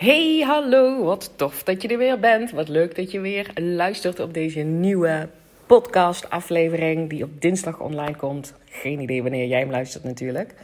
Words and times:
Hey, 0.00 0.42
hallo, 0.46 1.04
wat 1.04 1.32
tof 1.36 1.62
dat 1.62 1.82
je 1.82 1.88
er 1.88 1.98
weer 1.98 2.18
bent. 2.20 2.50
Wat 2.50 2.68
leuk 2.68 2.96
dat 2.96 3.10
je 3.10 3.20
weer 3.20 3.50
luistert 3.54 4.20
op 4.20 4.34
deze 4.34 4.60
nieuwe 4.60 5.28
podcast-aflevering 5.66 7.10
die 7.10 7.24
op 7.24 7.40
dinsdag 7.40 7.80
online 7.80 8.16
komt. 8.16 8.54
Geen 8.64 9.00
idee 9.00 9.22
wanneer 9.22 9.46
jij 9.46 9.58
hem 9.58 9.70
luistert, 9.70 10.04
natuurlijk. 10.04 10.54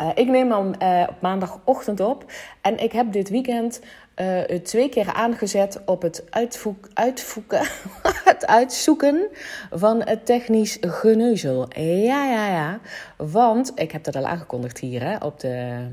Uh, 0.00 0.08
ik 0.14 0.28
neem 0.28 0.50
hem 0.50 0.72
uh, 0.82 1.06
op 1.08 1.20
maandagochtend 1.20 2.00
op 2.00 2.32
en 2.60 2.78
ik 2.78 2.92
heb 2.92 3.12
dit 3.12 3.28
weekend 3.28 3.80
uh, 4.16 4.40
twee 4.40 4.88
keer 4.88 5.12
aangezet 5.12 5.80
op 5.84 6.02
het 6.02 6.24
uitvoek, 6.30 6.88
uitvoeken, 6.94 7.62
het 8.32 8.46
uitzoeken 8.46 9.28
van 9.70 10.02
het 10.02 10.26
technisch 10.26 10.78
geneuzel. 10.80 11.68
Ja, 11.80 12.24
ja, 12.24 12.46
ja. 12.50 12.80
Want 13.16 13.72
ik 13.74 13.92
heb 13.92 14.04
dat 14.04 14.16
al 14.16 14.26
aangekondigd 14.26 14.78
hier 14.78 15.02
hè, 15.02 15.16
op 15.16 15.40
de 15.40 15.86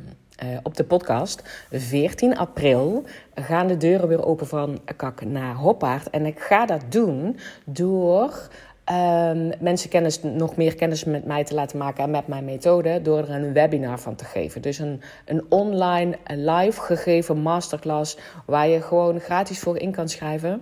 uh, 0.43 0.57
op 0.63 0.75
de 0.75 0.83
podcast. 0.83 1.43
14 1.71 2.38
april 2.38 3.03
gaan 3.35 3.67
de 3.67 3.77
deuren 3.77 4.07
weer 4.07 4.25
open 4.25 4.48
van 4.48 4.79
Kak 4.95 5.25
naar 5.25 5.55
Hoppaard. 5.55 6.09
En 6.09 6.25
ik 6.25 6.39
ga 6.39 6.66
dat 6.66 6.81
doen 6.89 7.38
door 7.66 8.49
um, 8.91 9.52
mensen 9.59 9.89
kennis, 9.89 10.21
nog 10.21 10.55
meer 10.55 10.76
kennis 10.76 11.03
met 11.03 11.26
mij 11.26 11.43
te 11.43 11.53
laten 11.53 11.77
maken 11.77 12.03
en 12.03 12.12
met 12.12 12.27
mijn 12.27 12.45
methode. 12.45 13.02
Door 13.02 13.17
er 13.17 13.29
een 13.29 13.53
webinar 13.53 13.99
van 13.99 14.15
te 14.15 14.26
geven. 14.26 14.62
Dus 14.62 14.79
een, 14.79 15.02
een 15.26 15.45
online, 15.49 16.17
live 16.26 16.81
gegeven 16.81 17.38
masterclass 17.38 18.17
waar 18.45 18.67
je 18.67 18.81
gewoon 18.81 19.20
gratis 19.20 19.59
voor 19.59 19.77
in 19.77 19.91
kan 19.91 20.09
schrijven. 20.09 20.62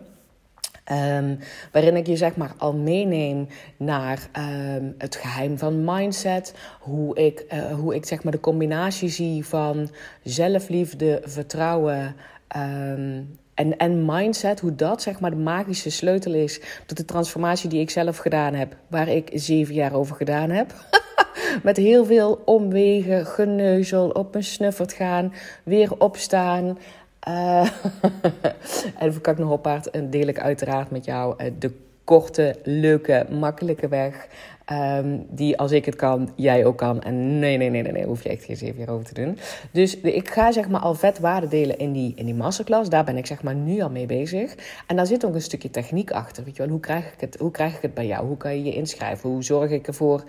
Um, 0.92 1.40
waarin 1.72 1.96
ik 1.96 2.08
je 2.08 2.16
zeg 2.16 2.36
maar 2.36 2.54
al 2.58 2.74
meeneem 2.74 3.48
naar 3.78 4.30
um, 4.78 4.96
het 4.98 5.16
geheim 5.16 5.58
van 5.58 5.84
mindset. 5.84 6.54
Hoe 6.80 7.16
ik, 7.16 7.46
uh, 7.54 7.74
hoe 7.74 7.96
ik 7.96 8.06
zeg 8.06 8.24
maar 8.24 8.32
de 8.32 8.40
combinatie 8.40 9.10
zie 9.10 9.46
van 9.46 9.90
zelfliefde, 10.24 11.22
vertrouwen. 11.24 12.16
Um, 12.58 13.38
en, 13.56 13.78
en 13.78 14.06
mindset, 14.06 14.60
hoe 14.60 14.76
dat 14.76 15.02
zeg 15.02 15.20
maar 15.20 15.30
de 15.30 15.36
magische 15.36 15.90
sleutel 15.90 16.34
is 16.34 16.62
tot 16.86 16.98
de 16.98 17.06
transformatie 17.06 17.70
die 17.70 17.80
ik 17.80 17.90
zelf 17.90 18.18
gedaan 18.18 18.54
heb, 18.54 18.76
waar 18.88 19.08
ik 19.08 19.30
zeven 19.34 19.74
jaar 19.74 19.94
over 19.94 20.16
gedaan 20.16 20.50
heb. 20.50 20.74
Met 21.64 21.78
heel 21.78 22.06
veel 22.06 22.42
omwegen, 22.46 23.26
geneuzel, 23.26 24.10
op 24.10 24.32
mijn 24.32 24.44
snuffert 24.44 24.94
gaan, 24.94 25.34
weer 25.64 26.00
opstaan, 26.00 26.78
uh, 27.28 27.70
en 29.02 29.14
voor 29.14 29.36
nog 29.38 29.48
Hoppaard 29.50 30.12
deel 30.12 30.28
ik 30.28 30.40
uiteraard 30.40 30.92
met 30.92 31.06
jou 31.06 31.44
uh, 31.44 31.52
de 31.60 31.72
korte, 32.04 32.56
leuke, 32.64 33.26
makkelijke 33.30 33.88
weg. 33.88 34.28
Um, 34.72 35.26
die 35.30 35.58
als 35.58 35.72
ik 35.72 35.86
het 35.86 35.96
kan, 35.96 36.30
jij 36.36 36.66
ook 36.66 36.78
kan. 36.78 37.02
En 37.02 37.40
nee, 37.40 37.58
nee, 37.58 37.70
nee, 37.70 37.82
nee, 37.82 37.92
nee, 37.92 38.06
hoef 38.06 38.24
je 38.24 38.30
echt 38.30 38.44
geen 38.44 38.58
zeven 38.58 38.80
jaar 38.80 38.90
over 38.90 39.06
te 39.06 39.14
doen. 39.14 39.38
Dus 39.72 40.00
ik 40.00 40.30
ga 40.30 40.52
zeg 40.52 40.70
maar 40.70 40.82
al 40.82 40.94
vet 40.94 41.20
waarde 41.20 41.48
delen 41.48 41.78
in 41.78 41.92
die, 41.92 42.14
in 42.16 42.26
die 42.26 42.36
masterclass. 42.36 42.90
Daar 42.90 43.04
ben 43.04 43.18
ik 43.18 43.26
zeg 43.26 43.44
maar 43.44 43.56
nu 43.56 43.82
al 43.82 43.90
mee 43.90 44.06
bezig. 44.06 44.56
En 44.88 44.96
daar 44.96 45.06
zit 45.06 45.26
ook 45.26 45.34
een 45.34 45.42
stukje 45.42 45.70
techniek 45.70 46.12
achter. 46.12 46.44
Weet 46.44 46.56
je 46.56 46.62
wel, 46.62 46.72
hoe 46.72 46.80
krijg 46.80 47.14
ik 47.14 47.20
het, 47.22 47.38
hoe 47.40 47.52
krijg 47.52 47.76
ik 47.76 47.82
het 47.82 47.94
bij 47.94 48.08
jou? 48.08 48.28
Hoe 48.28 48.38
kan 48.38 48.56
je 48.56 48.64
je 48.64 48.74
inschrijven? 48.74 49.30
Hoe 49.30 49.44
zorg 49.44 49.72
ik 49.72 49.88
ervoor 49.88 50.24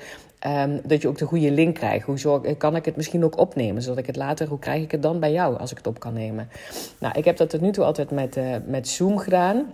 um, 0.46 0.80
dat 0.84 1.02
je 1.02 1.08
ook 1.08 1.18
de 1.18 1.24
goede 1.24 1.50
link 1.50 1.74
krijgt? 1.74 2.06
Hoe 2.06 2.18
zorg, 2.18 2.56
kan 2.56 2.76
ik 2.76 2.84
het 2.84 2.96
misschien 2.96 3.24
ook 3.24 3.38
opnemen? 3.38 3.82
Zodat 3.82 3.98
ik 3.98 4.06
het 4.06 4.16
later, 4.16 4.48
hoe 4.48 4.58
krijg 4.58 4.82
ik 4.82 4.90
het 4.90 5.02
dan 5.02 5.20
bij 5.20 5.32
jou 5.32 5.58
als 5.58 5.70
ik 5.70 5.76
het 5.76 5.86
op 5.86 6.00
kan 6.00 6.12
nemen? 6.12 6.48
Nou, 6.98 7.18
ik 7.18 7.24
heb 7.24 7.36
dat 7.36 7.50
tot 7.50 7.60
nu 7.60 7.72
toe 7.72 7.84
altijd 7.84 8.10
met, 8.10 8.36
uh, 8.36 8.56
met 8.66 8.88
Zoom 8.88 9.18
gedaan. 9.18 9.72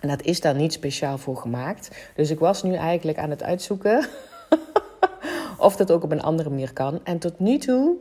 En 0.00 0.08
dat 0.08 0.22
is 0.22 0.40
daar 0.40 0.54
niet 0.54 0.72
speciaal 0.72 1.18
voor 1.18 1.36
gemaakt. 1.36 1.90
Dus 2.14 2.30
ik 2.30 2.38
was 2.38 2.62
nu 2.62 2.74
eigenlijk 2.74 3.18
aan 3.18 3.30
het 3.30 3.42
uitzoeken 3.42 4.06
of 5.58 5.76
dat 5.76 5.92
ook 5.92 6.02
op 6.02 6.12
een 6.12 6.22
andere 6.22 6.50
manier 6.50 6.72
kan. 6.72 7.00
En 7.04 7.18
tot 7.18 7.38
nu 7.38 7.58
toe 7.58 7.96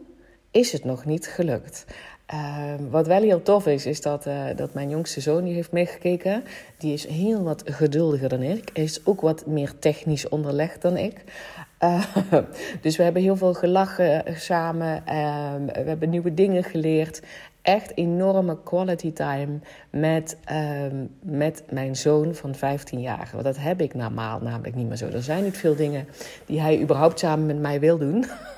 is 0.51 0.71
het 0.71 0.83
nog 0.83 1.05
niet 1.05 1.27
gelukt. 1.27 1.85
Uh, 2.33 2.73
wat 2.89 3.07
wel 3.07 3.21
heel 3.21 3.41
tof 3.41 3.67
is, 3.67 3.85
is 3.85 4.01
dat, 4.01 4.25
uh, 4.25 4.45
dat 4.55 4.73
mijn 4.73 4.89
jongste 4.89 5.21
zoon 5.21 5.43
die 5.43 5.53
heeft 5.53 5.71
meegekeken. 5.71 6.43
Die 6.77 6.93
is 6.93 7.07
heel 7.07 7.43
wat 7.43 7.63
geduldiger 7.65 8.29
dan 8.29 8.41
ik. 8.41 8.69
Hij 8.73 8.83
is 8.83 9.05
ook 9.05 9.21
wat 9.21 9.45
meer 9.45 9.79
technisch 9.79 10.29
onderlegd 10.29 10.81
dan 10.81 10.97
ik. 10.97 11.23
Uh, 11.83 12.03
dus 12.81 12.97
we 12.97 13.03
hebben 13.03 13.21
heel 13.21 13.35
veel 13.35 13.53
gelachen 13.53 14.23
samen. 14.35 15.05
Ehm, 15.05 15.65
we 15.65 15.89
hebben 15.89 16.09
nieuwe 16.09 16.33
dingen 16.33 16.63
geleerd 16.63 17.21
echt 17.61 17.91
enorme 17.95 18.57
quality 18.63 19.13
time 19.13 19.59
met, 19.89 20.37
uh, 20.51 20.81
met 21.21 21.63
mijn 21.69 21.95
zoon 21.95 22.35
van 22.35 22.55
15 22.55 22.99
jaar. 22.99 23.29
Want 23.31 23.43
dat 23.43 23.57
heb 23.57 23.81
ik 23.81 23.93
normaal 23.93 24.39
namelijk 24.39 24.75
niet 24.75 24.87
meer 24.87 24.97
zo. 24.97 25.07
Er 25.07 25.23
zijn 25.23 25.43
niet 25.43 25.57
veel 25.57 25.75
dingen 25.75 26.07
die 26.45 26.61
hij 26.61 26.81
überhaupt 26.81 27.19
samen 27.19 27.45
met 27.45 27.59
mij 27.59 27.79
wil 27.79 27.97
doen. 27.97 28.25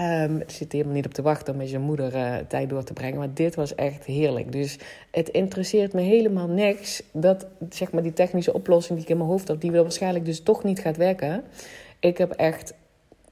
Um, 0.00 0.40
er 0.40 0.50
zit 0.50 0.72
helemaal 0.72 0.94
niet 0.94 1.06
op 1.06 1.14
te 1.14 1.22
wachten 1.22 1.52
om 1.52 1.58
met 1.58 1.68
zijn 1.68 1.82
moeder 1.82 2.14
uh, 2.14 2.36
tijd 2.48 2.68
door 2.68 2.84
te 2.84 2.92
brengen. 2.92 3.18
Maar 3.18 3.34
dit 3.34 3.54
was 3.54 3.74
echt 3.74 4.04
heerlijk. 4.04 4.52
Dus 4.52 4.78
het 5.10 5.28
interesseert 5.28 5.92
me 5.92 6.00
helemaal 6.00 6.48
niks 6.48 7.02
dat 7.12 7.46
zeg 7.70 7.92
maar, 7.92 8.02
die 8.02 8.12
technische 8.12 8.52
oplossing 8.52 8.94
die 8.94 9.06
ik 9.06 9.12
in 9.12 9.18
mijn 9.18 9.30
hoofd 9.30 9.48
had, 9.48 9.60
die 9.60 9.72
waarschijnlijk 9.72 10.24
dus 10.24 10.42
toch 10.42 10.64
niet 10.64 10.80
gaat 10.80 10.96
werken. 10.96 11.44
Ik 12.00 12.18
heb 12.18 12.30
echt 12.30 12.74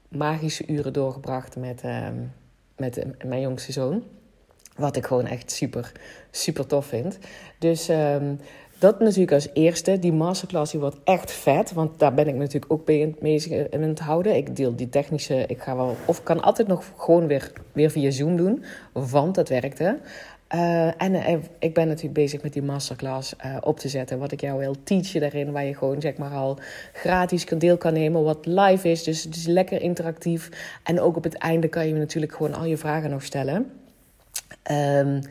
magische 0.07 0.67
uren 0.67 0.93
doorgebracht 0.93 1.55
met. 1.55 1.83
Uh, 1.83 2.07
met 2.77 3.05
mijn 3.25 3.41
jongste 3.41 3.71
zoon. 3.71 4.03
Wat 4.75 4.95
ik 4.95 5.05
gewoon 5.05 5.25
echt 5.25 5.51
super, 5.51 5.91
super 6.31 6.67
tof 6.67 6.85
vind. 6.85 7.17
Dus 7.59 7.89
um, 7.89 8.39
dat 8.85 8.99
natuurlijk 8.99 9.31
als 9.31 9.47
eerste. 9.53 9.99
Die 9.99 10.13
masterclass 10.13 10.71
die 10.71 10.79
wordt 10.79 10.97
echt 11.03 11.31
vet. 11.31 11.73
Want 11.73 11.99
daar 11.99 12.13
ben 12.13 12.27
ik 12.27 12.35
natuurlijk 12.35 12.71
ook 12.71 12.85
bezig 13.19 13.51
in 13.69 13.81
het 13.81 13.99
houden. 13.99 14.35
Ik 14.35 14.55
deel 14.55 14.75
die 14.75 14.89
technische. 14.89 15.43
Ik 15.47 15.61
ga 15.61 15.75
wel. 15.75 15.95
Of 16.05 16.23
kan 16.23 16.41
altijd 16.41 16.67
nog 16.67 16.83
gewoon 16.97 17.27
weer, 17.27 17.51
weer 17.71 17.91
via 17.91 18.11
Zoom 18.11 18.37
doen. 18.37 18.63
Want 18.91 19.35
dat 19.35 19.49
werkte. 19.49 19.97
Uh, 20.55 21.01
en 21.01 21.13
uh, 21.13 21.37
ik 21.59 21.73
ben 21.73 21.87
natuurlijk 21.87 22.13
bezig 22.13 22.41
met 22.41 22.53
die 22.53 22.61
masterclass 22.61 23.33
uh, 23.45 23.57
op 23.61 23.79
te 23.79 23.89
zetten. 23.89 24.19
Wat 24.19 24.31
ik 24.31 24.41
jou 24.41 24.59
wil 24.59 24.75
teachen 24.83 25.21
daarin. 25.21 25.51
Waar 25.51 25.65
je 25.65 25.75
gewoon 25.75 26.01
zeg 26.01 26.17
maar 26.17 26.31
al 26.31 26.57
gratis 26.93 27.45
deel 27.45 27.77
kan 27.77 27.93
nemen. 27.93 28.23
Wat 28.23 28.45
live 28.45 28.89
is. 28.89 29.03
Dus 29.03 29.23
het 29.23 29.35
is 29.35 29.45
lekker 29.45 29.81
interactief. 29.81 30.49
En 30.83 31.01
ook 31.01 31.15
op 31.15 31.23
het 31.23 31.37
einde 31.37 31.67
kan 31.67 31.87
je 31.87 31.93
natuurlijk 31.93 32.33
gewoon 32.35 32.53
al 32.53 32.65
je 32.65 32.77
vragen 32.77 33.09
nog 33.09 33.23
stellen. 33.23 33.71
Um, 34.71 35.21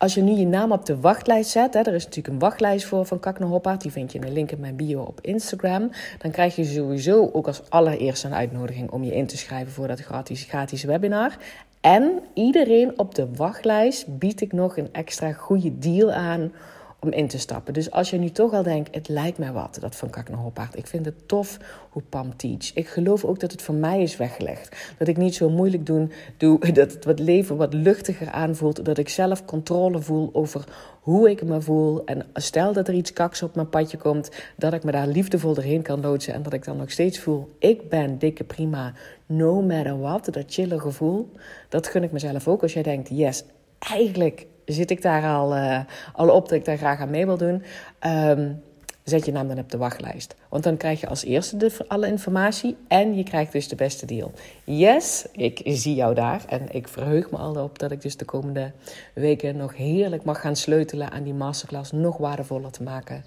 als 0.00 0.14
je 0.14 0.22
nu 0.22 0.32
je 0.32 0.46
naam 0.46 0.72
op 0.72 0.86
de 0.86 1.00
wachtlijst 1.00 1.50
zet, 1.50 1.74
hè, 1.74 1.80
er 1.80 1.94
is 1.94 2.04
natuurlijk 2.04 2.34
een 2.34 2.40
wachtlijst 2.40 2.86
voor 2.86 3.06
van 3.06 3.20
Kakne 3.20 3.46
Hoppaard, 3.46 3.80
die 3.80 3.90
vind 3.90 4.12
je 4.12 4.18
in 4.18 4.26
de 4.26 4.32
link 4.32 4.50
in 4.50 4.60
mijn 4.60 4.76
bio 4.76 5.00
op 5.00 5.18
Instagram. 5.20 5.90
Dan 6.18 6.30
krijg 6.30 6.56
je 6.56 6.64
sowieso 6.64 7.30
ook 7.32 7.46
als 7.46 7.62
allereerste 7.68 8.26
een 8.26 8.34
uitnodiging 8.34 8.90
om 8.90 9.04
je 9.04 9.14
in 9.14 9.26
te 9.26 9.36
schrijven 9.36 9.72
voor 9.72 9.88
dat 9.88 10.00
gratis, 10.00 10.44
gratis 10.44 10.84
webinar. 10.84 11.36
En 11.80 12.20
iedereen 12.34 12.98
op 12.98 13.14
de 13.14 13.28
wachtlijst 13.36 14.18
bied 14.18 14.40
ik 14.40 14.52
nog 14.52 14.76
een 14.76 14.88
extra 14.92 15.32
goede 15.32 15.78
deal 15.78 16.12
aan 16.12 16.52
om 17.00 17.10
in 17.10 17.28
te 17.28 17.38
stappen. 17.38 17.72
Dus 17.72 17.90
als 17.90 18.10
je 18.10 18.18
nu 18.18 18.30
toch 18.30 18.52
al 18.52 18.62
denkt, 18.62 18.94
het 18.94 19.08
lijkt 19.08 19.38
mij 19.38 19.52
wat, 19.52 19.78
dat 19.80 19.96
van 19.96 20.10
Kak. 20.10 20.28
Ik 20.74 20.86
vind 20.86 21.04
het 21.04 21.28
tof 21.28 21.58
hoe 21.90 22.02
Pam 22.02 22.36
teach. 22.36 22.74
Ik 22.74 22.88
geloof 22.88 23.24
ook 23.24 23.40
dat 23.40 23.52
het 23.52 23.62
voor 23.62 23.74
mij 23.74 24.02
is 24.02 24.16
weggelegd. 24.16 24.94
Dat 24.98 25.08
ik 25.08 25.16
niet 25.16 25.34
zo 25.34 25.50
moeilijk 25.50 25.86
doen, 25.86 26.12
doe, 26.36 26.58
dat 26.72 26.92
het 26.92 27.04
wat 27.04 27.18
leven 27.18 27.56
wat 27.56 27.74
luchtiger 27.74 28.30
aanvoelt. 28.30 28.84
Dat 28.84 28.98
ik 28.98 29.08
zelf 29.08 29.44
controle 29.44 30.00
voel 30.00 30.30
over 30.32 30.64
hoe 31.00 31.30
ik 31.30 31.42
me 31.42 31.60
voel. 31.60 32.04
En 32.04 32.26
stel 32.34 32.72
dat 32.72 32.88
er 32.88 32.94
iets 32.94 33.12
kaks 33.12 33.42
op 33.42 33.54
mijn 33.54 33.68
padje 33.68 33.96
komt, 33.96 34.30
dat 34.56 34.72
ik 34.72 34.84
me 34.84 34.90
daar 34.90 35.06
liefdevol 35.06 35.54
doorheen 35.54 35.82
kan 35.82 36.00
loodsen. 36.00 36.34
En 36.34 36.42
dat 36.42 36.52
ik 36.52 36.64
dan 36.64 36.76
nog 36.76 36.90
steeds 36.90 37.18
voel, 37.18 37.48
ik 37.58 37.88
ben 37.88 38.18
dikke 38.18 38.44
prima, 38.44 38.92
no 39.26 39.62
matter 39.62 40.00
what. 40.00 40.24
Dat 40.24 40.44
chille 40.46 40.80
gevoel, 40.80 41.32
dat 41.68 41.86
gun 41.86 42.02
ik 42.02 42.12
mezelf 42.12 42.48
ook. 42.48 42.62
Als 42.62 42.72
jij 42.72 42.82
denkt, 42.82 43.08
yes, 43.08 43.44
eigenlijk 43.78 44.46
zit 44.72 44.90
ik 44.90 45.02
daar 45.02 45.24
al, 45.24 45.56
uh, 45.56 45.78
al 46.12 46.30
op 46.30 46.48
dat 46.48 46.58
ik 46.58 46.64
daar 46.64 46.76
graag 46.76 47.00
aan 47.00 47.10
mee 47.10 47.26
wil 47.26 47.36
doen. 47.36 47.62
Um, 48.06 48.62
zet 49.04 49.24
je 49.24 49.32
naam 49.32 49.48
dan 49.48 49.58
op 49.58 49.70
de 49.70 49.78
wachtlijst. 49.78 50.34
Want 50.48 50.62
dan 50.62 50.76
krijg 50.76 51.00
je 51.00 51.06
als 51.06 51.24
eerste 51.24 51.56
de, 51.56 51.84
alle 51.88 52.06
informatie 52.06 52.76
en 52.88 53.16
je 53.16 53.22
krijgt 53.22 53.52
dus 53.52 53.68
de 53.68 53.76
beste 53.76 54.06
deal. 54.06 54.32
Yes, 54.64 55.26
ik 55.32 55.60
zie 55.64 55.94
jou 55.94 56.14
daar 56.14 56.44
en 56.48 56.66
ik 56.70 56.88
verheug 56.88 57.30
me 57.30 57.36
al 57.36 57.62
op 57.62 57.78
dat 57.78 57.90
ik 57.90 58.02
dus 58.02 58.16
de 58.16 58.24
komende 58.24 58.72
weken 59.14 59.56
nog 59.56 59.76
heerlijk 59.76 60.24
mag 60.24 60.40
gaan 60.40 60.56
sleutelen 60.56 61.10
aan 61.10 61.22
die 61.22 61.34
masterclass. 61.34 61.92
Nog 61.92 62.16
waardevoller 62.16 62.70
te 62.70 62.82
maken 62.82 63.24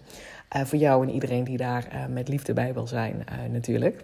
uh, 0.56 0.64
voor 0.64 0.80
jou 0.80 1.08
en 1.08 1.14
iedereen 1.14 1.44
die 1.44 1.58
daar 1.58 1.88
uh, 1.94 2.06
met 2.06 2.28
liefde 2.28 2.54
bij 2.54 2.74
wil 2.74 2.88
zijn 2.88 3.26
natuurlijk. 3.52 4.04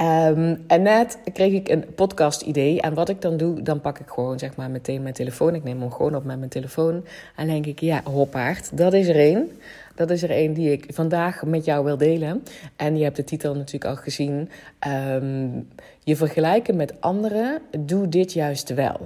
Um, 0.00 0.64
en 0.66 0.82
net 0.82 1.18
kreeg 1.32 1.52
ik 1.52 1.68
een 1.68 1.94
podcast-idee. 1.94 2.80
En 2.80 2.94
wat 2.94 3.08
ik 3.08 3.20
dan 3.20 3.36
doe, 3.36 3.62
dan 3.62 3.80
pak 3.80 3.98
ik 3.98 4.08
gewoon 4.08 4.38
zeg 4.38 4.56
maar 4.56 4.70
meteen 4.70 5.02
mijn 5.02 5.14
telefoon. 5.14 5.54
Ik 5.54 5.64
neem 5.64 5.80
hem 5.80 5.92
gewoon 5.92 6.14
op 6.14 6.24
met 6.24 6.38
mijn 6.38 6.50
telefoon. 6.50 7.04
En 7.36 7.46
denk 7.46 7.66
ik, 7.66 7.80
ja, 7.80 8.00
hoppaard, 8.04 8.76
dat 8.76 8.92
is 8.92 9.08
er 9.08 9.16
één. 9.16 9.50
Dat 9.94 10.10
is 10.10 10.22
er 10.22 10.30
één 10.30 10.52
die 10.52 10.72
ik 10.72 10.86
vandaag 10.88 11.44
met 11.44 11.64
jou 11.64 11.84
wil 11.84 11.96
delen. 11.96 12.42
En 12.76 12.96
je 12.96 13.04
hebt 13.04 13.16
de 13.16 13.24
titel 13.24 13.54
natuurlijk 13.54 13.84
al 13.84 13.96
gezien. 13.96 14.50
Um, 14.88 15.68
je 16.00 16.16
vergelijken 16.16 16.76
met 16.76 17.00
anderen, 17.00 17.60
doe 17.78 18.08
dit 18.08 18.32
juist 18.32 18.74
wel. 18.74 19.00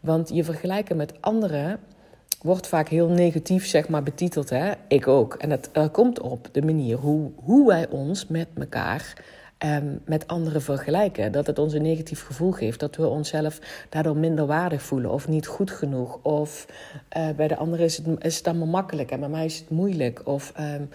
Want 0.00 0.30
je 0.34 0.44
vergelijken 0.44 0.96
met 0.96 1.12
anderen 1.20 1.78
wordt 2.42 2.66
vaak 2.66 2.88
heel 2.88 3.08
negatief 3.08 3.66
zeg 3.66 3.88
maar, 3.88 4.02
betiteld. 4.02 4.50
Hè? 4.50 4.72
Ik 4.88 5.08
ook. 5.08 5.34
En 5.34 5.48
dat 5.48 5.90
komt 5.90 6.20
op 6.20 6.48
de 6.52 6.62
manier 6.62 6.96
hoe, 6.96 7.30
hoe 7.34 7.66
wij 7.66 7.88
ons 7.88 8.26
met 8.26 8.48
elkaar 8.58 9.14
um, 9.64 10.00
met 10.04 10.26
anderen 10.26 10.62
vergelijken. 10.62 11.32
Dat 11.32 11.46
het 11.46 11.58
ons 11.58 11.72
een 11.72 11.82
negatief 11.82 12.22
gevoel 12.22 12.52
geeft. 12.52 12.80
Dat 12.80 12.96
we 12.96 13.06
onszelf 13.06 13.58
daardoor 13.88 14.16
minder 14.16 14.46
waardig 14.46 14.82
voelen 14.82 15.10
of 15.10 15.28
niet 15.28 15.46
goed 15.46 15.70
genoeg. 15.70 16.18
Of 16.22 16.66
uh, 17.16 17.28
bij 17.36 17.48
de 17.48 17.56
anderen 17.56 17.84
is 17.84 17.96
het, 17.96 18.24
is 18.24 18.42
allemaal 18.42 18.66
makkelijk 18.66 19.10
en 19.10 19.20
bij 19.20 19.28
mij 19.28 19.44
is 19.44 19.58
het 19.58 19.70
moeilijk. 19.70 20.20
Of 20.24 20.52
um, 20.60 20.88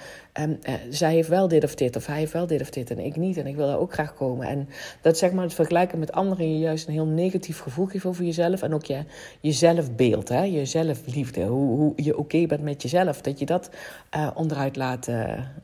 um, 0.43 0.59
uh, 0.67 0.73
zij 0.89 1.13
heeft 1.13 1.29
wel 1.29 1.47
dit 1.47 1.63
of 1.63 1.75
dit 1.75 1.95
of 1.95 2.05
hij 2.05 2.17
heeft 2.17 2.33
wel 2.33 2.47
dit 2.47 2.61
of 2.61 2.69
dit 2.69 2.91
en 2.91 2.99
ik 2.99 3.15
niet. 3.15 3.37
En 3.37 3.47
ik 3.47 3.55
wil 3.55 3.67
daar 3.67 3.79
ook 3.79 3.93
graag 3.93 4.13
komen. 4.13 4.47
En 4.47 4.69
dat 5.01 5.17
zeg 5.17 5.31
maar 5.31 5.43
het 5.43 5.53
vergelijken 5.53 5.99
met 5.99 6.11
anderen 6.11 6.51
je 6.51 6.59
juist 6.59 6.87
een 6.87 6.93
heel 6.93 7.05
negatief 7.05 7.59
gevoel 7.59 7.85
geeft 7.85 8.05
over 8.05 8.23
jezelf. 8.23 8.61
En 8.61 8.73
ook 8.73 8.85
je, 8.85 9.03
je 9.39 9.51
zelfbeeld, 9.51 10.29
hè? 10.29 10.43
je 10.43 10.65
zelfliefde. 10.65 11.43
Hoe, 11.43 11.77
hoe 11.77 11.93
je 11.95 12.17
oké 12.17 12.45
bent 12.45 12.61
met 12.61 12.81
jezelf. 12.81 13.21
Dat 13.21 13.39
je 13.39 13.45
dat 13.45 13.69
uh, 14.15 14.29
onderuit 14.33 14.75
laat, 14.75 15.07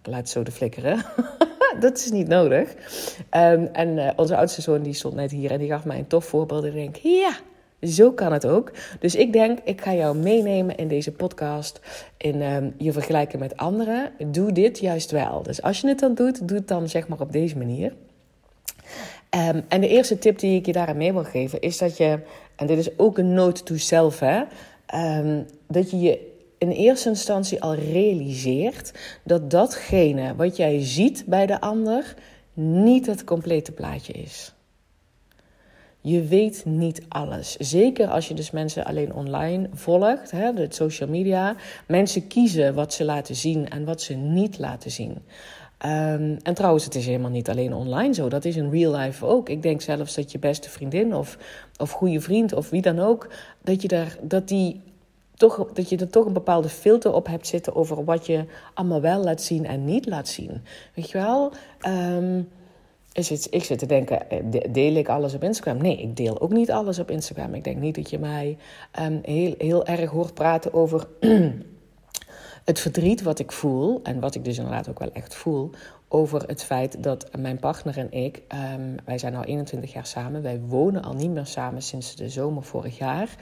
laat 0.04 0.30
zo 0.30 0.44
de 0.44 0.52
flikkeren. 0.52 1.06
dat 1.80 1.98
is 1.98 2.12
niet 2.12 2.28
nodig. 2.28 2.74
Um, 3.32 3.70
en 3.72 3.98
uh, 3.98 4.10
onze 4.16 4.36
oudste 4.36 4.62
zoon 4.62 4.82
die 4.82 4.94
stond 4.94 5.16
net 5.16 5.32
hier 5.32 5.52
en 5.52 5.60
die 5.60 5.70
gaf 5.70 5.86
mij 5.86 5.98
een 5.98 6.08
tof 6.08 6.26
voorbeeld. 6.26 6.64
En 6.64 6.70
ik 6.70 6.76
denk, 6.76 6.96
ja, 6.96 7.36
zo 7.88 8.12
kan 8.12 8.34
het 8.34 8.48
ook. 8.48 8.72
Dus 9.00 9.16
ik 9.16 9.34
denk, 9.34 9.60
ik 9.64 9.82
ga 9.82 9.94
jou 9.94 10.18
meenemen 10.18 10.76
in 10.76 10.88
deze 10.88 11.12
podcast. 11.12 11.80
In 12.18 12.42
um, 12.42 12.74
je 12.78 12.92
vergelijken 12.92 13.40
met 13.40 13.58
anderen. 13.58 14.12
Doe 14.28 14.52
dit 14.52 14.80
juist 14.80 15.12
wel. 15.12 15.44
Dus 15.44 15.62
als 15.62 15.82
je 15.82 15.88
het 15.88 16.00
dan 16.00 16.14
doet, 16.14 16.48
doe 16.48 16.58
het 16.58 16.68
dan 16.68 16.90
zeg 16.90 17.08
maar 17.08 17.20
op 17.20 17.32
deze 17.32 17.58
manier. 17.58 17.94
Um, 19.30 19.64
en 19.68 19.82
de 19.82 19.88
eerste 19.88 20.20
tip 20.20 20.40
die 20.40 20.58
ik 20.60 20.66
je 20.66 20.72
daarin 20.72 20.98
mee 20.98 21.14
wil 21.14 21.24
geven 21.24 21.62
is 21.62 21.78
dat 21.78 21.98
je, 21.98 22.20
en 22.56 22.68
dit 22.68 22.78
is 22.78 22.98
ook 22.98 23.18
een 23.18 23.34
note 23.34 23.64
to 23.64 23.78
self, 23.78 24.20
hè, 24.20 24.44
dat 25.68 25.92
je 25.92 26.00
je 26.00 26.34
in 26.66 26.78
eerste 26.78 27.10
instantie 27.10 27.62
al 27.62 27.76
realiseert 27.76 28.92
dat 29.24 29.50
datgene 29.50 30.36
wat 30.36 30.58
jij 30.58 30.84
ziet 30.84 31.24
bij 31.26 31.46
de 31.46 31.62
ander 31.62 32.16
niet 32.54 33.06
het 33.06 33.24
complete 33.24 33.72
plaatje 33.72 34.14
is. 34.14 34.54
Je 36.02 36.24
weet 36.24 36.66
niet 36.66 37.02
alles. 37.08 37.56
Zeker 37.56 38.08
als 38.08 38.28
je 38.28 38.34
dus 38.34 38.52
mensen 38.52 38.86
alleen 38.86 39.14
online 39.14 39.70
volgt, 39.74 40.32
hè, 40.32 40.54
de 40.54 40.68
social 40.70 41.10
media. 41.10 41.56
Mensen 41.88 42.28
kiezen 42.28 42.74
wat 42.74 42.94
ze 42.94 43.06
laten 43.06 43.36
zien 43.36 43.70
en 43.70 43.86
wat 43.86 44.02
ze 44.02 44.14
niet 44.14 44.60
laten 44.60 44.92
zien. 44.92 45.12
Um, 45.86 46.38
en 46.44 46.54
trouwens, 46.54 46.84
het 46.84 46.96
is 46.96 47.06
helemaal 47.06 47.30
niet 47.30 47.50
alleen 47.50 47.74
online 47.74 48.14
zo. 48.14 48.30
Dat 48.30 48.46
is 48.46 48.56
in 48.56 48.70
real 48.70 48.96
life 48.96 49.26
ook. 49.26 49.50
Ik 49.50 49.62
denk 49.62 49.82
zelfs 49.82 50.16
dat 50.16 50.32
je 50.32 50.40
beste 50.40 50.70
vriendin 50.70 51.16
of, 51.16 51.38
of 51.78 51.92
goede 51.92 52.22
vriend 52.22 52.54
of 52.54 52.70
wie 52.70 52.82
dan 52.82 53.00
ook, 53.00 53.28
dat, 53.62 53.82
je 53.82 53.88
daar, 53.88 54.18
dat, 54.22 54.48
die 54.48 54.82
toch, 55.36 55.72
dat 55.74 55.90
je 55.90 55.98
er 55.98 56.10
toch 56.10 56.26
een 56.26 56.34
bepaalde 56.34 56.70
filter 56.70 57.14
op 57.14 57.28
hebt 57.28 57.48
zitten 57.48 57.76
over 57.76 58.04
wat 58.04 58.26
je 58.26 58.46
allemaal 58.74 59.02
wel 59.02 59.24
laat 59.24 59.42
zien 59.42 59.66
en 59.66 59.86
niet 59.86 60.06
laat 60.06 60.28
zien. 60.28 60.62
Weet 60.96 61.10
je 61.10 61.18
wel? 61.18 61.52
Um, 61.88 62.48
is 63.16 63.30
het, 63.30 63.48
ik 63.50 63.64
zit 63.64 63.80
te 63.80 63.86
denken, 63.86 64.30
eh, 64.30 64.40
deel 64.72 64.96
ik 64.96 65.10
alles 65.10 65.34
op 65.34 65.44
Instagram? 65.44 65.82
Nee, 65.82 66.02
ik 66.02 66.16
deel 66.16 66.42
ook 66.42 66.52
niet 66.52 66.72
alles 66.72 67.00
op 67.00 67.12
Instagram. 67.12 67.54
Ik 67.54 67.64
denk 67.64 67.78
niet 67.78 67.96
dat 67.96 68.10
je 68.10 68.20
mij 68.20 68.58
um, 69.02 69.20
heel, 69.24 69.56
heel 69.58 69.86
erg 69.86 70.10
hoort 70.10 70.34
praten 70.34 70.74
over 70.74 71.08
het 72.66 72.80
verdriet 72.80 73.22
wat 73.22 73.40
ik 73.40 73.52
voel. 73.52 74.00
En 74.04 74.20
wat 74.20 74.36
ik 74.36 74.46
dus 74.46 74.58
inderdaad 74.58 74.90
ook 74.90 75.00
wel 75.00 75.12
echt 75.14 75.36
voel. 75.36 75.70
Over 76.08 76.44
het 76.48 76.64
feit 76.64 77.04
dat 77.04 77.30
mijn 77.38 77.60
partner 77.60 77.98
en 77.98 78.12
ik, 78.12 78.42
um, 78.78 78.96
wij 79.06 79.18
zijn 79.18 79.36
al 79.36 79.44
21 79.44 79.94
jaar 79.94 80.06
samen. 80.06 80.42
Wij 80.42 80.60
wonen 80.60 81.04
al 81.04 81.14
niet 81.14 81.32
meer 81.32 81.46
samen 81.46 81.82
sinds 81.82 82.16
de 82.16 82.30
zomer 82.30 82.64
vorig 82.64 82.98
jaar. 82.98 83.36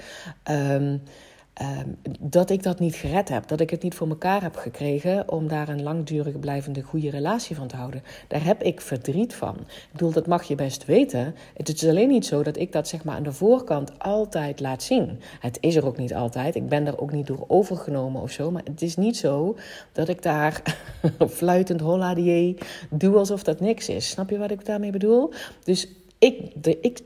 Um, 1.62 1.98
dat 2.20 2.50
ik 2.50 2.64
dat 2.64 2.80
niet 2.80 2.96
gered 2.96 3.30
heb. 3.30 3.48
Dat 3.48 3.60
ik 3.60 3.70
het 3.70 3.84
niet 3.84 3.96
voor 3.96 4.08
mekaar 4.08 4.42
heb 4.42 4.56
gekregen 4.56 5.32
om 5.32 5.48
daar 5.48 5.70
een 5.70 5.84
langdurige 5.84 6.38
blijvende 6.38 6.82
goede 6.82 7.10
relatie 7.10 7.56
van 7.56 7.68
te 7.68 7.76
houden. 7.76 8.04
Daar 8.28 8.44
heb 8.44 8.64
ik 8.64 8.82
verdriet 8.82 9.36
van. 9.36 9.56
Ik 9.56 9.88
bedoel, 9.92 10.12
dat 10.12 10.28
mag 10.28 10.44
je 10.44 10.56
best 10.56 10.86
weten. 10.86 11.36
Het 11.54 11.70
is 11.70 11.88
alleen 11.88 12.08
niet 12.08 12.26
zo 12.26 12.44
dat 12.44 12.58
ik 12.58 12.72
dat 12.72 12.88
zeg 12.88 13.04
maar 13.04 13.16
aan 13.16 13.24
de 13.24 13.32
voorkant 13.32 14.00
altijd 14.00 14.60
laat 14.60 14.84
zien. 14.84 15.20
Het 15.40 15.58
is 15.62 15.76
er 15.76 15.86
ook 15.86 15.98
niet 15.98 16.14
altijd. 16.14 16.56
Ik 16.56 16.68
ben 16.70 16.86
daar 16.86 16.98
ook 16.98 17.12
niet 17.12 17.28
door 17.28 17.46
overgenomen 17.48 18.22
of 18.22 18.32
zo. 18.32 18.52
Maar 18.52 18.64
het 18.64 18.82
is 18.82 18.96
niet 18.96 19.18
zo 19.18 19.58
dat 19.92 20.08
ik 20.08 20.22
daar 20.22 20.62
fluitend 21.30 21.82
holla 21.82 22.14
die 22.14 22.58
doe 22.90 23.18
alsof 23.18 23.44
dat 23.44 23.60
niks 23.60 23.90
is. 23.90 24.10
Snap 24.10 24.30
je 24.30 24.38
wat 24.38 24.52
ik 24.52 24.66
daarmee 24.66 24.92
bedoel? 24.92 25.34
Dus 25.64 25.88
ik, 26.24 26.40
ik, 26.82 27.02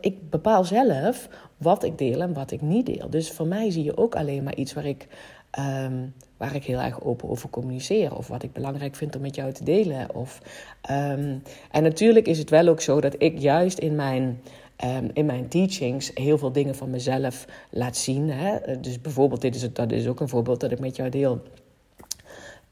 ik 0.00 0.30
bepaal 0.30 0.64
zelf 0.64 1.28
wat 1.56 1.84
ik 1.84 1.98
deel 1.98 2.20
en 2.20 2.32
wat 2.32 2.50
ik 2.50 2.60
niet 2.60 2.86
deel. 2.86 3.10
Dus 3.10 3.30
voor 3.30 3.46
mij 3.46 3.70
zie 3.70 3.84
je 3.84 3.96
ook 3.96 4.16
alleen 4.16 4.42
maar 4.42 4.54
iets 4.54 4.72
waar 4.72 4.86
ik, 4.86 5.06
um, 5.58 6.14
waar 6.36 6.54
ik 6.54 6.64
heel 6.64 6.78
erg 6.78 7.02
open 7.02 7.28
over 7.28 7.50
communiceer. 7.50 8.16
Of 8.16 8.28
wat 8.28 8.42
ik 8.42 8.52
belangrijk 8.52 8.96
vind 8.96 9.16
om 9.16 9.22
met 9.22 9.34
jou 9.34 9.52
te 9.52 9.64
delen. 9.64 10.14
Of, 10.14 10.40
um, 10.90 11.42
en 11.70 11.82
natuurlijk 11.82 12.26
is 12.26 12.38
het 12.38 12.50
wel 12.50 12.68
ook 12.68 12.80
zo 12.80 13.00
dat 13.00 13.14
ik 13.18 13.38
juist 13.38 13.78
in 13.78 13.94
mijn. 13.94 14.40
Um, 14.84 15.10
in 15.12 15.26
mijn 15.26 15.48
teachings 15.48 16.10
heel 16.14 16.38
veel 16.38 16.52
dingen 16.52 16.74
van 16.74 16.90
mezelf 16.90 17.46
laat 17.70 17.96
zien. 17.96 18.30
Hè? 18.30 18.80
Dus 18.80 19.00
bijvoorbeeld, 19.00 19.40
dit 19.40 19.54
is, 19.54 19.62
het, 19.62 19.74
dat 19.76 19.92
is 19.92 20.06
ook 20.06 20.20
een 20.20 20.28
voorbeeld 20.28 20.60
dat 20.60 20.70
ik 20.70 20.78
met 20.78 20.96
jou 20.96 21.08
deel. 21.08 21.42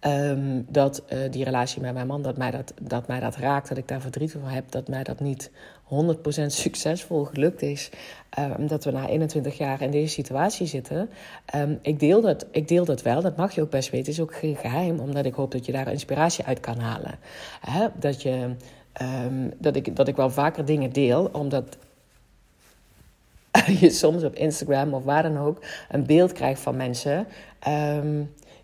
Um, 0.07 0.67
dat 0.69 1.03
uh, 1.13 1.19
die 1.31 1.45
relatie 1.45 1.81
met 1.81 1.95
mijn 1.95 2.07
man, 2.07 2.23
dat 2.23 2.37
mij 2.37 2.51
dat, 2.51 2.73
dat 2.83 3.07
mij 3.07 3.21
dat 3.21 3.37
raakt, 3.37 3.69
dat 3.69 3.79
ik 3.79 3.89
daar 3.89 4.01
verdriet 4.01 4.33
van 4.33 4.43
heb, 4.43 4.71
dat 4.71 4.89
mij 4.89 5.03
dat 5.03 5.21
niet 5.21 5.51
100% 5.85 5.87
succesvol 6.47 7.25
gelukt 7.25 7.63
is. 7.63 7.91
Um, 8.39 8.67
dat 8.67 8.85
we 8.85 8.91
na 8.91 9.09
21 9.09 9.59
jaar 9.59 9.81
in 9.81 9.91
deze 9.91 10.13
situatie 10.13 10.67
zitten. 10.67 11.11
Um, 11.55 11.79
ik, 11.83 12.01
deel 12.01 12.21
dat, 12.21 12.47
ik 12.51 12.69
deel 12.69 12.85
dat 12.85 13.03
wel, 13.03 13.21
dat 13.21 13.37
mag 13.37 13.55
je 13.55 13.63
ook 13.63 13.71
best 13.71 13.91
weten. 13.91 14.13
Is 14.13 14.21
ook 14.21 14.35
geen 14.35 14.57
geheim, 14.57 14.99
omdat 14.99 15.25
ik 15.25 15.35
hoop 15.35 15.51
dat 15.51 15.67
je 15.67 15.73
daar 15.73 15.91
inspiratie 15.91 16.45
uit 16.45 16.61
kan 16.61 16.79
halen. 16.79 17.19
Dat, 17.99 18.23
je, 18.23 18.51
dat, 19.59 19.77
ik, 19.77 19.97
dat 19.97 20.09
ik 20.09 20.17
wel 20.17 20.31
vaker 20.31 20.65
dingen 20.65 20.93
deel, 20.93 21.29
omdat 21.33 21.77
je 23.81 23.91
soms 23.91 24.23
op 24.23 24.35
Instagram 24.35 24.95
of 24.95 25.05
waar 25.05 25.23
dan 25.23 25.39
ook 25.39 25.65
een 25.89 26.07
beeld 26.07 26.33
krijgt 26.33 26.61
van 26.61 26.77
mensen. 26.77 27.27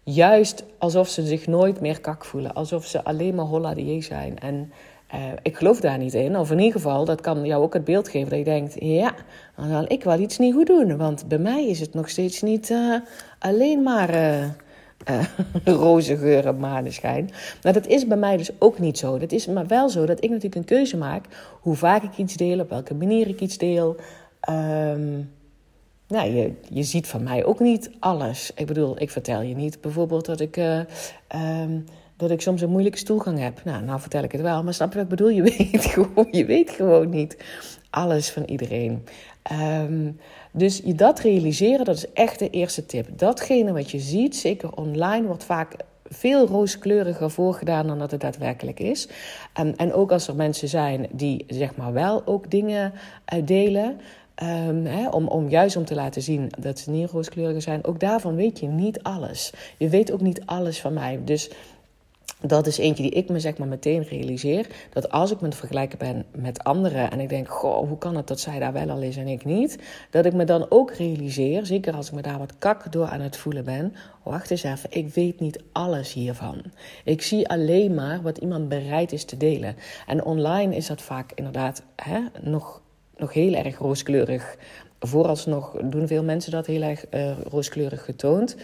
Juist 0.02 0.64
alsof 0.78 1.08
ze 1.08 1.26
zich 1.26 1.46
nooit 1.46 1.80
meer 1.80 2.00
kak 2.00 2.24
voelen. 2.24 2.54
Alsof 2.54 2.86
ze 2.86 3.04
alleen 3.04 3.34
maar 3.34 3.44
holla 3.44 3.74
zijn. 4.00 4.38
En 4.38 4.72
uh, 5.14 5.20
ik 5.42 5.56
geloof 5.56 5.80
daar 5.80 5.98
niet 5.98 6.14
in. 6.14 6.38
Of 6.38 6.50
in 6.50 6.58
ieder 6.58 6.72
geval, 6.72 7.04
dat 7.04 7.20
kan 7.20 7.44
jou 7.44 7.62
ook 7.62 7.74
het 7.74 7.84
beeld 7.84 8.08
geven 8.08 8.28
dat 8.28 8.38
je 8.38 8.44
denkt... 8.44 8.74
ja, 8.78 9.14
dan 9.56 9.68
zal 9.68 9.84
ik 9.88 10.04
wel 10.04 10.18
iets 10.18 10.38
niet 10.38 10.54
goed 10.54 10.66
doen. 10.66 10.96
Want 10.96 11.28
bij 11.28 11.38
mij 11.38 11.68
is 11.68 11.80
het 11.80 11.94
nog 11.94 12.08
steeds 12.08 12.42
niet 12.42 12.70
uh, 12.70 12.96
alleen 13.38 13.82
maar... 13.82 14.14
Uh, 14.14 14.44
roze 15.64 16.16
geur 16.16 16.46
en 16.46 16.58
maneschijn. 16.58 17.30
Maar 17.62 17.72
dat 17.72 17.86
is 17.86 18.06
bij 18.06 18.16
mij 18.16 18.36
dus 18.36 18.50
ook 18.58 18.78
niet 18.78 18.98
zo. 18.98 19.18
Dat 19.18 19.32
is 19.32 19.46
maar 19.46 19.66
wel 19.66 19.88
zo 19.88 20.06
dat 20.06 20.24
ik 20.24 20.30
natuurlijk 20.30 20.54
een 20.54 20.76
keuze 20.76 20.96
maak 20.96 21.24
hoe 21.60 21.74
vaak 21.74 22.02
ik 22.02 22.16
iets 22.16 22.34
deel, 22.34 22.60
op 22.60 22.70
welke 22.70 22.94
manier 22.94 23.28
ik 23.28 23.40
iets 23.40 23.58
deel. 23.58 23.96
Um, 24.50 25.30
nou, 26.12 26.30
je, 26.30 26.52
je 26.70 26.82
ziet 26.82 27.06
van 27.06 27.22
mij 27.22 27.44
ook 27.44 27.60
niet 27.60 27.90
alles. 27.98 28.52
Ik 28.54 28.66
bedoel, 28.66 29.00
ik 29.00 29.10
vertel 29.10 29.40
je 29.40 29.54
niet 29.54 29.80
bijvoorbeeld 29.80 30.26
dat 30.26 30.40
ik, 30.40 30.56
uh, 30.56 30.80
um, 31.60 31.84
dat 32.16 32.30
ik 32.30 32.40
soms 32.40 32.60
een 32.60 32.70
moeilijke 32.70 32.98
stoelgang 32.98 33.38
heb. 33.38 33.64
Nou, 33.64 33.84
nou 33.84 34.00
vertel 34.00 34.22
ik 34.22 34.32
het 34.32 34.40
wel, 34.40 34.62
maar 34.62 34.74
snap 34.74 34.92
je 34.92 34.94
wat 34.94 35.04
ik 35.04 35.10
bedoel? 35.10 35.28
Je 35.28 35.42
weet 35.70 35.84
gewoon, 35.84 36.28
je 36.30 36.44
weet 36.44 36.70
gewoon 36.70 37.08
niet 37.08 37.36
alles 37.90 38.30
van 38.30 38.44
iedereen. 38.44 39.04
Um, 39.52 40.18
dus 40.52 40.80
je 40.84 40.94
dat 40.94 41.20
realiseren, 41.20 41.84
dat 41.84 41.96
is 41.96 42.12
echt 42.12 42.38
de 42.38 42.50
eerste 42.50 42.86
tip. 42.86 43.18
Datgene 43.18 43.72
wat 43.72 43.90
je 43.90 43.98
ziet, 43.98 44.36
zeker 44.36 44.72
online, 44.72 45.26
wordt 45.26 45.44
vaak 45.44 45.76
veel 46.04 46.46
rooskleuriger 46.46 47.30
voorgedaan 47.30 47.86
dan 47.86 47.98
dat 47.98 48.10
het 48.10 48.20
daadwerkelijk 48.20 48.80
is. 48.80 49.08
Um, 49.60 49.72
en 49.76 49.92
ook 49.92 50.12
als 50.12 50.28
er 50.28 50.36
mensen 50.36 50.68
zijn 50.68 51.06
die 51.12 51.44
zeg 51.48 51.76
maar 51.76 51.92
wel 51.92 52.26
ook 52.26 52.50
dingen 52.50 52.92
uh, 52.92 53.46
delen. 53.46 54.00
Hè, 54.34 55.08
om, 55.08 55.26
om 55.28 55.48
juist 55.48 55.76
om 55.76 55.84
te 55.84 55.94
laten 55.94 56.22
zien 56.22 56.50
dat 56.58 56.78
ze 56.78 56.90
niet 56.90 57.10
rooskleurig 57.10 57.62
zijn. 57.62 57.84
Ook 57.84 58.00
daarvan 58.00 58.34
weet 58.34 58.58
je 58.58 58.66
niet 58.66 59.02
alles. 59.02 59.52
Je 59.78 59.88
weet 59.88 60.12
ook 60.12 60.20
niet 60.20 60.46
alles 60.46 60.80
van 60.80 60.92
mij. 60.92 61.20
Dus 61.24 61.50
dat 62.46 62.66
is 62.66 62.78
eentje 62.78 63.02
die 63.02 63.12
ik 63.12 63.28
me 63.28 63.40
zeg 63.40 63.58
maar 63.58 63.68
meteen 63.68 64.02
realiseer. 64.02 64.66
Dat 64.92 65.10
als 65.10 65.30
ik 65.30 65.40
me 65.40 65.48
te 65.48 65.56
vergelijken 65.56 65.98
ben 65.98 66.24
met 66.34 66.64
anderen 66.64 67.10
en 67.10 67.20
ik 67.20 67.28
denk, 67.28 67.48
goh, 67.48 67.88
hoe 67.88 67.98
kan 67.98 68.16
het 68.16 68.26
dat 68.26 68.40
zij 68.40 68.58
daar 68.58 68.72
wel 68.72 68.90
al 68.90 69.02
is 69.02 69.16
en 69.16 69.28
ik 69.28 69.44
niet? 69.44 69.78
Dat 70.10 70.24
ik 70.24 70.32
me 70.32 70.44
dan 70.44 70.66
ook 70.68 70.92
realiseer, 70.92 71.66
zeker 71.66 71.94
als 71.94 72.08
ik 72.08 72.14
me 72.14 72.22
daar 72.22 72.38
wat 72.38 72.58
kak 72.58 72.92
door 72.92 73.06
aan 73.06 73.20
het 73.20 73.36
voelen 73.36 73.64
ben. 73.64 73.94
Wacht 74.22 74.50
eens 74.50 74.62
even, 74.62 74.90
ik 74.92 75.08
weet 75.08 75.40
niet 75.40 75.62
alles 75.72 76.12
hiervan. 76.12 76.62
Ik 77.04 77.22
zie 77.22 77.48
alleen 77.48 77.94
maar 77.94 78.22
wat 78.22 78.38
iemand 78.38 78.68
bereid 78.68 79.12
is 79.12 79.24
te 79.24 79.36
delen. 79.36 79.76
En 80.06 80.24
online 80.24 80.76
is 80.76 80.86
dat 80.86 81.02
vaak 81.02 81.32
inderdaad 81.34 81.82
nog 82.40 82.81
nog 83.22 83.32
heel 83.32 83.54
erg 83.54 83.78
rooskleurig. 83.78 84.56
Vooralsnog 85.00 85.76
doen 85.84 86.06
veel 86.06 86.22
mensen 86.24 86.52
dat 86.52 86.66
heel 86.66 86.82
erg 86.82 87.04
uh, 87.10 87.30
rooskleurig 87.50 88.04
getoond. 88.04 88.56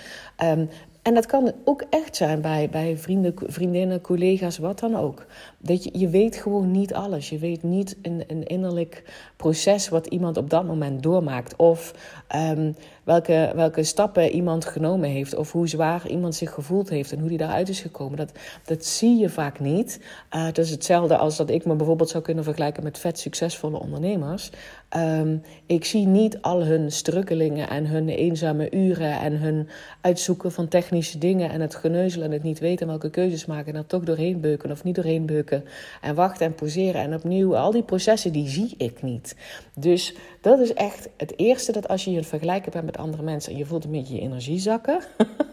Um, 0.44 0.68
En 1.08 1.14
dat 1.14 1.26
kan 1.26 1.52
ook 1.64 1.84
echt 1.90 2.16
zijn 2.16 2.40
bij, 2.40 2.68
bij 2.70 2.96
vrienden, 2.96 3.34
vriendinnen, 3.46 4.00
collega's, 4.00 4.58
wat 4.58 4.78
dan 4.78 4.96
ook. 4.96 5.26
Dat 5.58 5.84
je, 5.84 5.90
je 5.98 6.08
weet 6.08 6.36
gewoon 6.36 6.70
niet 6.70 6.94
alles. 6.94 7.28
Je 7.28 7.38
weet 7.38 7.62
niet 7.62 7.96
een, 8.02 8.24
een 8.26 8.44
innerlijk 8.46 9.04
proces 9.36 9.88
wat 9.88 10.06
iemand 10.06 10.36
op 10.36 10.50
dat 10.50 10.64
moment 10.64 11.02
doormaakt. 11.02 11.56
Of 11.56 11.94
um, 12.36 12.76
welke, 13.04 13.52
welke 13.54 13.82
stappen 13.82 14.30
iemand 14.30 14.64
genomen 14.64 15.08
heeft. 15.08 15.34
Of 15.34 15.52
hoe 15.52 15.68
zwaar 15.68 16.08
iemand 16.08 16.34
zich 16.34 16.54
gevoeld 16.54 16.88
heeft 16.88 17.12
en 17.12 17.18
hoe 17.18 17.28
die 17.28 17.38
daaruit 17.38 17.68
is 17.68 17.80
gekomen. 17.80 18.16
Dat, 18.16 18.32
dat 18.64 18.84
zie 18.84 19.18
je 19.18 19.28
vaak 19.28 19.60
niet. 19.60 20.00
Uh, 20.34 20.44
het 20.44 20.58
is 20.58 20.70
hetzelfde 20.70 21.16
als 21.16 21.36
dat 21.36 21.50
ik 21.50 21.64
me 21.64 21.74
bijvoorbeeld 21.74 22.10
zou 22.10 22.22
kunnen 22.22 22.44
vergelijken 22.44 22.82
met 22.82 22.98
vet 22.98 23.18
succesvolle 23.18 23.80
ondernemers. 23.80 24.50
Um, 24.96 25.42
ik 25.66 25.84
zie 25.84 26.06
niet 26.06 26.42
al 26.42 26.64
hun 26.64 26.92
strukkelingen 26.92 27.68
en 27.68 27.86
hun 27.86 28.08
eenzame 28.08 28.70
uren 28.70 29.20
en 29.20 29.40
hun 29.40 29.68
uitzoeken 30.00 30.52
van 30.52 30.68
technische 30.68 31.18
dingen 31.18 31.50
en 31.50 31.60
het 31.60 31.74
geneuzelen 31.74 32.26
en 32.26 32.32
het 32.32 32.42
niet 32.42 32.58
weten 32.58 32.86
welke 32.86 33.10
keuzes 33.10 33.46
maken 33.46 33.72
en 33.72 33.78
er 33.78 33.86
toch 33.86 34.02
doorheen 34.02 34.40
beuken 34.40 34.70
of 34.70 34.84
niet 34.84 34.94
doorheen 34.94 35.26
beuken 35.26 35.64
en 36.00 36.14
wachten 36.14 36.46
en 36.46 36.54
poseren 36.54 37.00
en 37.00 37.14
opnieuw. 37.14 37.56
Al 37.56 37.70
die 37.70 37.82
processen 37.82 38.32
die 38.32 38.48
zie 38.48 38.74
ik 38.76 39.02
niet. 39.02 39.36
Dus 39.74 40.14
dat 40.40 40.58
is 40.58 40.72
echt 40.72 41.08
het 41.16 41.38
eerste 41.38 41.72
dat 41.72 41.88
als 41.88 42.04
je 42.04 42.10
je 42.10 42.24
vergelijken 42.24 42.72
bent 42.72 42.84
met 42.84 42.98
andere 42.98 43.22
mensen 43.22 43.52
en 43.52 43.58
je 43.58 43.66
voelt 43.66 43.84
een 43.84 43.90
beetje 43.90 44.14
je 44.14 44.20
energie 44.20 44.58
zakken, 44.58 45.00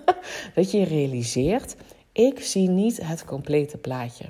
dat 0.56 0.72
je 0.72 0.84
realiseert, 0.84 1.76
ik 2.12 2.40
zie 2.40 2.70
niet 2.70 3.08
het 3.08 3.26
complete 3.26 3.78
plaatje. 3.78 4.26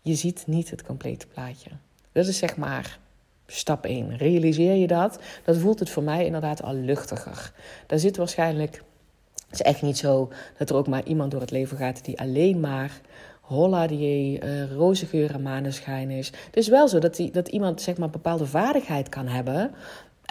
Je 0.00 0.14
ziet 0.14 0.44
niet 0.46 0.70
het 0.70 0.82
complete 0.82 1.26
plaatje. 1.26 1.70
Dat 2.12 2.26
is 2.26 2.38
zeg 2.38 2.56
maar 2.56 3.02
stap 3.46 3.84
1. 3.84 4.16
Realiseer 4.16 4.74
je 4.74 4.86
dat? 4.86 5.18
Dat 5.44 5.56
voelt 5.56 5.78
het 5.78 5.90
voor 5.90 6.02
mij 6.02 6.24
inderdaad 6.24 6.62
al 6.62 6.74
luchtiger. 6.74 7.52
Daar 7.86 7.98
zit 7.98 8.16
waarschijnlijk. 8.16 8.82
Het 9.34 9.52
is 9.52 9.62
echt 9.62 9.82
niet 9.82 9.98
zo 9.98 10.32
dat 10.58 10.70
er 10.70 10.76
ook 10.76 10.88
maar 10.88 11.04
iemand 11.04 11.30
door 11.30 11.40
het 11.40 11.50
leven 11.50 11.76
gaat 11.76 12.04
die 12.04 12.20
alleen 12.20 12.60
maar 12.60 13.00
holla 13.40 13.86
die 13.86 14.44
uh, 14.44 14.72
roze 14.72 15.06
geur 15.06 15.34
en 15.34 15.42
maneschijn 15.42 16.10
is. 16.10 16.26
Het 16.26 16.56
is 16.56 16.68
wel 16.68 16.88
zo 16.88 16.98
dat, 16.98 17.16
die, 17.16 17.30
dat 17.30 17.48
iemand 17.48 17.80
zeg 17.80 17.96
maar, 17.96 18.06
een 18.06 18.12
bepaalde 18.12 18.46
vaardigheid 18.46 19.08
kan 19.08 19.26
hebben. 19.26 19.70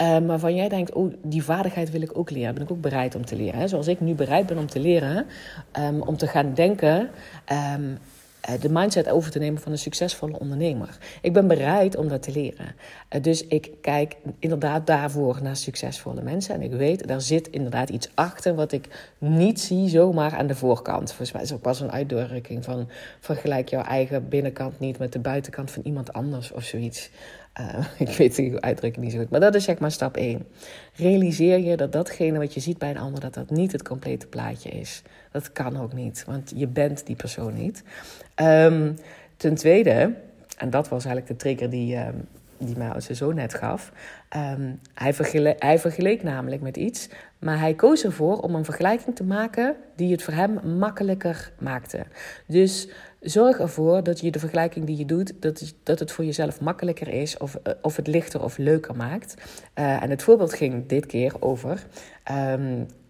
Um, 0.01 0.27
waarvan 0.27 0.55
jij 0.55 0.69
denkt, 0.69 0.93
oh, 0.93 1.13
die 1.23 1.43
vaardigheid 1.43 1.91
wil 1.91 2.01
ik 2.01 2.17
ook 2.17 2.29
leren. 2.29 2.53
Ben 2.53 2.63
ik 2.63 2.71
ook 2.71 2.81
bereid 2.81 3.15
om 3.15 3.25
te 3.25 3.35
leren. 3.35 3.59
Hè? 3.59 3.67
Zoals 3.67 3.87
ik 3.87 3.99
nu 3.99 4.13
bereid 4.13 4.45
ben 4.45 4.57
om 4.57 4.67
te 4.67 4.79
leren. 4.79 5.25
Um, 5.79 6.01
om 6.01 6.17
te 6.17 6.27
gaan 6.27 6.53
denken. 6.53 7.09
Eh, 7.45 7.73
de 8.59 8.69
mindset 8.69 9.09
over 9.09 9.31
te 9.31 9.39
nemen 9.39 9.61
van 9.61 9.71
een 9.71 9.77
succesvolle 9.77 10.39
ondernemer. 10.39 10.97
Ik 11.21 11.33
ben 11.33 11.47
bereid 11.47 11.95
om 11.95 12.07
dat 12.07 12.23
te 12.23 12.31
leren. 12.31 12.75
Eh, 13.09 13.21
dus 13.21 13.47
ik 13.47 13.71
kijk 13.81 14.15
inderdaad 14.39 14.87
daarvoor 14.87 15.39
naar 15.41 15.55
succesvolle 15.55 16.21
mensen. 16.21 16.55
En 16.55 16.61
ik 16.61 16.71
weet, 16.71 17.07
daar 17.07 17.21
zit 17.21 17.47
inderdaad 17.47 17.89
iets 17.89 18.09
achter 18.13 18.55
wat 18.55 18.71
ik 18.71 19.13
niet 19.17 19.59
zie 19.59 19.89
zomaar 19.89 20.35
aan 20.35 20.47
de 20.47 20.55
voorkant. 20.55 21.07
Volgens 21.09 21.31
mij 21.31 21.41
is 21.41 21.53
ook 21.53 21.61
pas 21.61 21.79
een 21.79 21.91
uitdrukking 21.91 22.63
van 22.63 22.89
vergelijk 23.19 23.69
jouw 23.69 23.83
eigen 23.83 24.29
binnenkant 24.29 24.79
niet 24.79 24.97
met 24.97 25.13
de 25.13 25.19
buitenkant 25.19 25.71
van 25.71 25.83
iemand 25.85 26.13
anders 26.13 26.51
of 26.51 26.63
zoiets. 26.63 27.09
Uh, 27.59 27.85
ik 28.07 28.09
weet 28.09 28.35
die 28.35 28.59
uitdrukking 28.59 29.03
niet 29.03 29.13
zo 29.13 29.19
goed. 29.19 29.29
Maar 29.29 29.39
dat 29.39 29.55
is 29.55 29.63
zeg 29.63 29.79
maar 29.79 29.91
stap 29.91 30.17
1. 30.17 30.45
Realiseer 30.95 31.59
je 31.59 31.77
dat 31.77 31.91
datgene 31.91 32.37
wat 32.37 32.53
je 32.53 32.59
ziet 32.59 32.77
bij 32.77 32.89
een 32.89 32.97
ander, 32.97 33.19
dat 33.19 33.33
dat 33.33 33.49
niet 33.49 33.71
het 33.71 33.83
complete 33.83 34.27
plaatje 34.27 34.69
is. 34.69 35.01
Dat 35.31 35.51
kan 35.51 35.81
ook 35.81 35.93
niet, 35.93 36.23
want 36.25 36.51
je 36.55 36.67
bent 36.67 37.05
die 37.05 37.15
persoon 37.15 37.53
niet. 37.53 37.83
Um, 38.41 38.95
ten 39.37 39.55
tweede, 39.55 40.13
en 40.57 40.69
dat 40.69 40.89
was 40.89 41.05
eigenlijk 41.05 41.27
de 41.27 41.35
trigger 41.35 41.69
die, 41.69 41.97
um, 41.97 42.27
die 42.57 42.77
mij 42.77 42.99
zijn 42.99 43.17
zoon 43.17 43.35
net 43.35 43.53
gaf. 43.53 43.91
Um, 44.35 44.79
hij, 44.93 45.13
vergeleek, 45.13 45.63
hij 45.63 45.79
vergeleek 45.79 46.23
namelijk 46.23 46.61
met 46.61 46.77
iets, 46.77 47.09
maar 47.39 47.59
hij 47.59 47.73
koos 47.73 48.03
ervoor 48.03 48.37
om 48.37 48.55
een 48.55 48.65
vergelijking 48.65 49.15
te 49.15 49.23
maken 49.23 49.75
die 49.95 50.11
het 50.11 50.23
voor 50.23 50.33
hem 50.33 50.77
makkelijker 50.77 51.51
maakte. 51.59 52.05
Dus 52.47 52.87
zorg 53.19 53.59
ervoor 53.59 54.03
dat 54.03 54.19
je 54.19 54.31
de 54.31 54.39
vergelijking 54.39 54.85
die 54.85 54.97
je 54.97 55.05
doet, 55.05 55.33
dat, 55.39 55.73
dat 55.83 55.99
het 55.99 56.11
voor 56.11 56.25
jezelf 56.25 56.61
makkelijker 56.61 57.07
is 57.07 57.37
of, 57.37 57.55
eh, 57.55 57.73
of 57.81 57.95
het 57.95 58.07
lichter 58.07 58.43
of 58.43 58.57
leuker 58.57 58.95
maakt. 58.95 59.35
Uh, 59.79 60.03
en 60.03 60.09
het 60.09 60.23
voorbeeld 60.23 60.53
ging 60.53 60.87
dit 60.87 61.05
keer 61.05 61.33
over, 61.39 61.85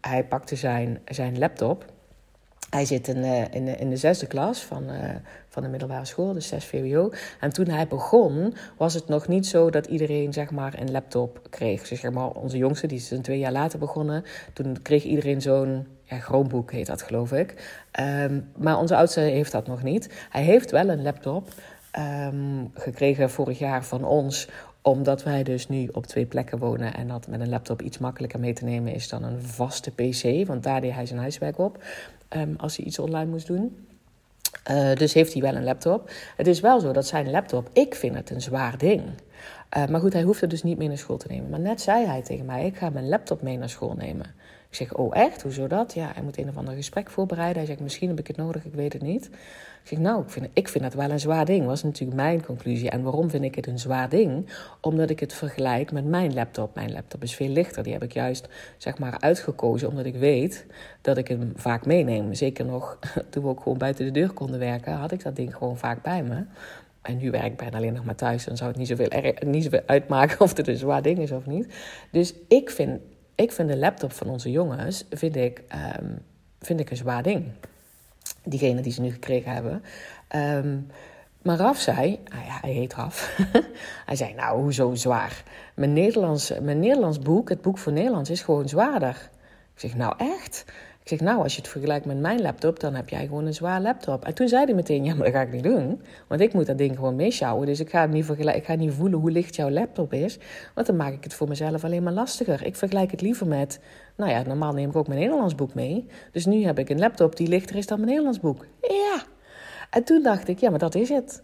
hij 0.02 0.24
pakte 0.24 0.56
zijn, 0.56 1.00
zijn 1.06 1.38
laptop 1.38 1.93
hij 2.74 2.86
zit 2.86 3.08
in, 3.08 3.18
uh, 3.18 3.42
in, 3.52 3.80
in, 3.80 3.90
de 3.90 3.98
zesde 3.98 4.28
klas 4.28 4.64
van, 4.64 4.84
uh, 4.90 5.10
van 5.48 5.64
de 5.64 5.70
middelbare 5.70 6.06
school, 6.06 6.34
dus 6.34 6.48
6 6.48 6.66
VWO. 6.66 7.12
En 7.40 7.54
toen 7.54 7.68
hij 7.68 7.88
begon, 7.88 8.54
was 8.78 8.94
het 8.94 9.08
nog 9.08 9.28
niet 9.28 9.48
zo 9.48 9.70
dat 9.70 9.86
iedereen 9.86 10.34
zeg 10.34 10.52
maar, 10.52 10.80
een 10.80 10.92
laptop 10.92 11.40
kreeg. 11.50 11.88
Dus 11.88 12.00
zeg 12.00 12.12
maar, 12.12 12.30
onze 12.30 12.58
jongste, 12.58 12.88
die 12.88 12.98
is 12.98 13.12
een 13.12 13.22
twee 13.22 13.40
jaar 13.40 13.52
later 13.52 13.80
begonnen, 13.80 14.24
toen 14.54 14.82
kreeg 14.82 15.04
iedereen 15.04 15.42
zo'n 15.42 15.88
ja, 16.04 16.20
Chromebook, 16.20 16.72
heet 16.72 16.88
dat 16.88 17.02
geloof 17.02 17.32
ik. 17.32 17.80
Um, 18.00 18.52
maar 18.58 18.78
onze 18.78 18.96
oudste 18.96 19.20
heeft 19.20 19.52
dat 19.52 19.68
nog 19.68 19.84
niet. 19.84 20.10
Hij 20.30 20.44
heeft 20.44 20.72
wel 20.72 20.90
een 20.90 21.02
laptop 21.02 21.48
um, 22.00 22.72
gekregen 22.74 23.30
vorig 23.30 23.60
jaar 23.60 23.84
van 23.84 24.04
ons 24.04 24.48
omdat 24.84 25.24
wij 25.24 25.44
dus 25.44 25.68
nu 25.68 25.90
op 25.92 26.06
twee 26.06 26.26
plekken 26.26 26.58
wonen 26.58 26.94
en 26.94 27.08
dat 27.08 27.28
met 27.28 27.40
een 27.40 27.50
laptop 27.50 27.82
iets 27.82 27.98
makkelijker 27.98 28.40
mee 28.40 28.54
te 28.54 28.64
nemen 28.64 28.94
is 28.94 29.10
dan 29.10 29.24
een 29.24 29.42
vaste 29.42 29.92
PC. 29.92 30.48
Want 30.48 30.64
daar 30.64 30.82
deed 30.82 30.94
hij 30.94 31.06
zijn 31.06 31.20
huiswerk 31.20 31.58
op. 31.58 31.84
Um, 32.30 32.56
als 32.58 32.78
hij 32.78 32.86
iets 32.86 33.00
online 33.00 33.30
moest 33.30 33.48
doen. 33.48 33.86
Uh, 34.72 34.96
dus 34.96 35.14
heeft 35.14 35.34
hij 35.34 35.42
wel 35.42 35.56
een 35.56 35.64
laptop. 35.64 36.12
Het 36.38 36.48
is 36.48 36.60
wel 36.60 36.80
zo 36.80 36.92
dat 36.92 37.08
zijn 37.08 37.30
laptop, 37.30 37.70
ik 37.74 37.96
vind 37.96 38.16
het 38.16 38.30
een 38.30 38.42
zwaar 38.42 38.78
ding. 38.78 39.02
Uh, 39.78 39.86
maar 39.88 40.00
goed, 40.00 40.14
hij 40.14 40.22
hoeft 40.22 40.42
het 40.42 40.50
dus 40.50 40.64
niet 40.64 40.78
mee 40.78 40.88
naar 40.88 40.98
school 40.98 41.18
te 41.18 41.28
nemen. 41.28 41.50
Maar 41.50 41.60
net 41.60 41.82
zei 41.82 42.06
hij 42.06 42.22
tegen 42.22 42.46
mij: 42.46 42.66
Ik 42.66 42.78
ga 42.78 42.90
mijn 42.90 43.10
laptop 43.10 43.42
mee 43.42 43.58
naar 43.58 43.70
school 43.70 43.94
nemen. 43.98 44.36
Ik 44.74 44.80
zeg: 44.80 44.94
Oh, 44.94 45.16
echt? 45.16 45.42
Hoezo 45.42 45.68
dat? 45.68 45.94
Ja, 45.94 46.12
hij 46.14 46.24
moet 46.24 46.38
een 46.38 46.50
of 46.50 46.58
ander 46.58 46.74
gesprek 46.74 47.10
voorbereiden. 47.10 47.58
Hij 47.58 47.66
zegt: 47.66 47.80
Misschien 47.80 48.08
heb 48.10 48.20
ik 48.20 48.28
het 48.28 48.38
nodig, 48.38 48.66
ik 48.66 48.74
weet 48.74 48.94
het 48.94 49.02
niet. 49.02 49.26
Ik 49.84 49.88
zeg: 49.90 50.00
Nou, 50.00 50.22
ik 50.22 50.30
vind, 50.30 50.48
ik 50.54 50.68
vind 50.68 50.84
het 50.84 50.94
wel 50.94 51.10
een 51.10 51.20
zwaar 51.20 51.46
ding. 51.46 51.66
Was 51.66 51.84
natuurlijk 51.84 52.22
mijn 52.22 52.46
conclusie. 52.46 52.90
En 52.90 53.04
waarom 53.04 53.30
vind 53.30 53.44
ik 53.44 53.56
het 53.56 53.68
een 53.68 53.80
zwaar 53.80 54.10
ding? 54.10 54.50
Omdat 54.82 55.10
ik 55.10 55.20
het 55.20 55.34
vergelijk 55.34 55.92
met 55.92 56.06
mijn 56.06 56.34
laptop. 56.34 56.76
Mijn 56.76 56.92
laptop 56.92 57.24
is 57.24 57.36
veel 57.36 57.48
lichter. 57.48 57.84
Die 57.84 57.94
heb 57.94 58.04
ik 58.04 58.14
juist 58.14 58.48
zeg 58.78 58.98
maar 58.98 59.20
uitgekozen 59.20 59.90
omdat 59.90 60.06
ik 60.06 60.16
weet 60.16 60.66
dat 61.02 61.18
ik 61.18 61.28
hem 61.28 61.52
vaak 61.56 61.86
meeneem. 61.86 62.34
Zeker 62.34 62.66
nog 62.66 63.00
toen 63.30 63.44
we 63.44 63.50
ook 63.50 63.62
gewoon 63.62 63.78
buiten 63.78 64.06
de 64.06 64.12
deur 64.12 64.32
konden 64.32 64.60
werken, 64.60 64.94
had 64.94 65.12
ik 65.12 65.24
dat 65.24 65.36
ding 65.36 65.56
gewoon 65.56 65.78
vaak 65.78 66.02
bij 66.02 66.24
me. 66.24 66.46
En 67.02 67.18
nu 67.18 67.32
werk 67.32 67.46
ik 67.46 67.58
bijna 67.58 67.78
alleen 67.78 67.94
nog 67.94 68.06
maar 68.06 68.16
thuis. 68.16 68.46
Dan 68.46 68.58
zou 68.58 68.70
het 68.70 68.80
niet 68.80 68.88
zoveel, 68.88 69.10
er, 69.10 69.46
niet 69.46 69.64
zoveel 69.64 69.84
uitmaken 69.86 70.40
of 70.46 70.58
het 70.58 70.68
een 70.68 70.78
zwaar 70.78 71.02
ding 71.02 71.20
is 71.20 71.32
of 71.32 71.46
niet. 71.46 71.68
Dus 72.12 72.34
ik 72.48 72.70
vind, 72.70 73.02
ik 73.36 73.52
vind 73.52 73.70
de 73.70 73.78
laptop 73.78 74.12
van 74.12 74.30
onze 74.30 74.52
jongens 74.52 75.06
vind 75.10 75.36
ik, 75.36 75.64
um, 76.00 76.20
vind 76.60 76.80
ik 76.80 76.90
een 76.90 76.98
zwaar 76.98 77.24
ding. 77.24 77.52
Diegene 78.44 78.82
die 78.82 78.92
ze 78.92 79.02
nu 79.02 79.12
gekregen 79.12 79.52
hebben. 79.52 79.84
Um, 80.36 80.88
maar 81.42 81.58
Raf 81.58 81.80
zei, 81.80 82.20
nou 82.30 82.46
ja, 82.46 82.58
hij 82.62 82.72
heet 82.72 82.94
Raf. 82.94 83.38
hij 84.06 84.16
zei, 84.16 84.34
nou, 84.34 84.62
hoezo 84.62 84.96
zwaar? 84.96 85.44
Mijn 85.76 85.94
Nederlands, 85.94 86.54
mijn 86.62 86.80
Nederlands 86.80 87.20
boek, 87.20 87.50
het 87.50 87.62
boek 87.62 87.78
voor 87.78 87.92
Nederlands, 87.92 88.30
is 88.30 88.42
gewoon 88.42 88.70
zwaarder. 88.70 89.30
Ik 89.74 89.80
zeg, 89.80 89.96
nou 89.96 90.14
echt? 90.18 90.66
Ik 91.04 91.10
zeg, 91.10 91.20
nou, 91.20 91.44
als 91.44 91.56
je 91.56 91.62
het 91.62 91.70
vergelijkt 91.70 92.06
met 92.06 92.20
mijn 92.20 92.42
laptop, 92.42 92.80
dan 92.80 92.96
heb 92.96 93.10
jij 93.10 93.26
gewoon 93.26 93.46
een 93.46 93.54
zwaar 93.54 93.82
laptop. 93.82 94.26
En 94.26 94.34
toen 94.34 94.48
zei 94.48 94.66
hij 94.66 94.74
meteen, 94.74 95.04
ja, 95.04 95.16
maar 95.16 95.26
dat 95.26 95.34
ga 95.36 95.42
ik 95.42 95.52
niet 95.52 95.64
doen. 95.64 96.02
Want 96.28 96.42
ik 96.42 96.54
moet 96.54 96.66
dat 96.66 96.78
ding 96.78 96.96
gewoon 96.96 97.16
meeschouwen. 97.16 97.66
Dus 97.66 97.80
ik 97.80 97.90
ga, 97.90 98.06
niet 98.06 98.26
vergelijken, 98.26 98.62
ik 98.62 98.68
ga 98.68 98.76
niet 98.76 98.94
voelen 98.94 99.20
hoe 99.20 99.32
licht 99.32 99.56
jouw 99.56 99.70
laptop 99.70 100.14
is. 100.14 100.38
Want 100.76 100.88
dan 100.88 100.96
maak 100.96 101.14
ik 101.14 101.24
het 101.24 101.34
voor 101.34 101.48
mezelf 101.48 101.84
alleen 101.84 102.04
maar 102.04 102.14
lastiger. 102.14 102.66
Ik 102.66 102.76
vergelijk 102.76 103.12
het 103.12 103.22
liever 103.22 103.48
met, 103.48 103.80
nou 104.18 104.32
ja, 104.32 104.44
normaal 104.44 104.74
neem 104.74 104.90
ik 104.90 104.96
ook 104.96 105.08
mijn 105.08 105.20
Nederlands 105.20 105.56
boek 105.56 105.74
mee. 105.74 106.06
Dus 106.32 106.46
nu 106.46 106.64
heb 106.64 106.80
ik 106.80 106.90
een 106.90 107.00
laptop 107.00 107.36
die 107.36 107.48
lichter 107.48 107.76
is 107.76 107.88
dan 107.88 107.98
mijn 107.98 108.10
Nederlands 108.10 108.40
boek. 108.40 108.66
Ja. 108.82 109.24
En 109.90 110.04
toen 110.04 110.24
dacht 110.24 110.48
ik, 110.48 110.60
ja, 110.60 110.70
maar 110.70 110.80
dat 110.80 110.96
is 110.96 111.10
het. 111.10 111.44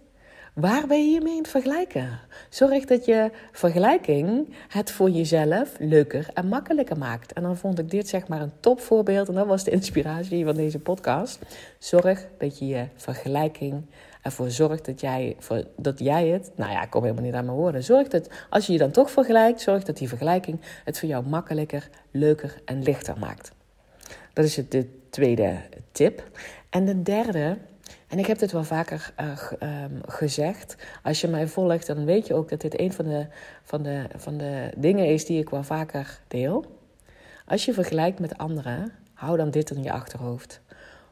Waar 0.60 0.88
ben 0.88 1.12
je 1.12 1.22
mee 1.22 1.34
in 1.34 1.42
het 1.42 1.48
vergelijken? 1.48 2.20
Zorg 2.50 2.86
dat 2.86 3.06
je 3.06 3.32
vergelijking 3.52 4.54
het 4.68 4.92
voor 4.92 5.10
jezelf 5.10 5.76
leuker 5.80 6.30
en 6.34 6.48
makkelijker 6.48 6.98
maakt. 6.98 7.34
En 7.34 7.44
dan 7.44 7.58
vond 7.58 7.80
ik 7.80 7.90
dit 7.90 8.08
zeg 8.08 8.28
maar 8.28 8.42
een 8.42 8.52
topvoorbeeld. 8.60 9.28
En 9.28 9.34
dat 9.34 9.48
was 9.48 9.64
de 9.64 9.72
inspiratie 9.72 10.46
van 10.46 10.56
deze 10.56 10.80
podcast. 10.80 11.40
Zorg 11.78 12.26
dat 12.38 12.60
je 12.60 12.68
je 12.68 12.88
vergelijking 12.96 13.86
ervoor 14.22 14.50
zorgt 14.50 14.86
dat 14.86 15.02
jij, 15.02 15.36
voor, 15.40 15.64
dat 15.78 16.00
jij 16.00 16.28
het... 16.28 16.52
Nou 16.56 16.72
ja, 16.72 16.84
ik 16.84 16.90
kom 16.90 17.04
helemaal 17.04 17.24
niet 17.24 17.34
aan 17.34 17.46
mijn 17.46 17.58
woorden. 17.58 17.84
Zorg 17.84 18.08
dat, 18.08 18.30
als 18.50 18.66
je 18.66 18.74
je 18.74 18.80
dan 18.80 18.92
toch 18.92 19.12
vergelijkt... 19.12 19.62
zorg 19.62 19.84
dat 19.84 19.98
die 19.98 20.08
vergelijking 20.08 20.60
het 20.86 21.00
voor 21.00 21.10
jou 21.10 21.28
makkelijker, 21.28 21.90
leuker 22.12 22.62
en 22.66 22.84
lichter 22.84 23.20
maakt. 23.20 23.52
Dat 24.34 24.46
is 24.46 24.56
de 24.70 24.88
tweede 25.10 25.58
tip. 25.92 26.24
En 26.70 26.86
de 26.86 27.02
derde 27.02 27.58
en 28.10 28.20
ik 28.20 28.26
heb 28.26 28.40
dit 28.40 28.52
wel 28.52 28.64
vaker 28.64 29.14
uh, 29.20 29.84
um, 29.84 30.02
gezegd. 30.06 30.76
Als 31.04 31.22
je 31.22 31.28
mij 31.28 31.48
volgt, 31.48 31.88
dan 31.88 32.06
weet 32.06 32.28
je 32.28 32.34
ook 32.34 32.50
dat 32.50 32.62
dit 32.62 32.80
een 32.80 32.94
van 32.94 33.06
de, 33.06 33.28
van, 33.64 33.84
de, 33.84 34.06
van 34.16 34.38
de 34.38 34.72
dingen 34.78 35.06
is 35.06 35.26
die 35.26 35.40
ik 35.40 35.50
wel 35.50 35.64
vaker 35.64 36.20
deel. 36.28 36.78
Als 37.46 37.66
je 37.66 37.74
vergelijkt 37.74 38.20
met 38.20 38.38
anderen, 38.38 38.92
hou 39.14 39.38
dan 39.38 39.52
dit 39.52 39.72
in 39.72 39.84
je 39.84 39.92
achterhoofd. 39.92 40.62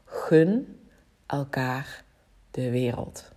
Gun 0.06 0.80
elkaar 1.26 2.04
de 2.52 2.70
wereld. 2.70 3.32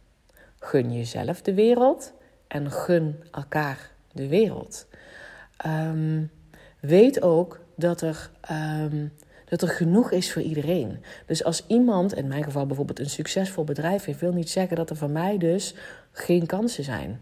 Gun 0.58 0.92
jezelf 0.92 1.42
de 1.42 1.54
wereld 1.54 2.12
en 2.46 2.70
gun 2.70 3.22
elkaar 3.30 3.90
de 4.12 4.28
wereld. 4.28 4.86
Um, 5.66 6.30
weet 6.80 7.22
ook 7.22 7.60
dat 7.74 8.00
er. 8.00 8.30
Um, 8.50 9.12
dat 9.50 9.62
er 9.62 9.68
genoeg 9.68 10.10
is 10.10 10.32
voor 10.32 10.42
iedereen. 10.42 10.98
Dus 11.26 11.44
als 11.44 11.64
iemand, 11.66 12.14
in 12.14 12.28
mijn 12.28 12.44
geval 12.44 12.66
bijvoorbeeld 12.66 12.98
een 12.98 13.10
succesvol 13.10 13.64
bedrijf 13.64 14.04
heeft, 14.04 14.20
wil 14.20 14.32
niet 14.32 14.50
zeggen 14.50 14.76
dat 14.76 14.90
er 14.90 14.96
voor 14.96 15.10
mij 15.10 15.38
dus 15.38 15.74
geen 16.12 16.46
kansen 16.46 16.84
zijn. 16.84 17.20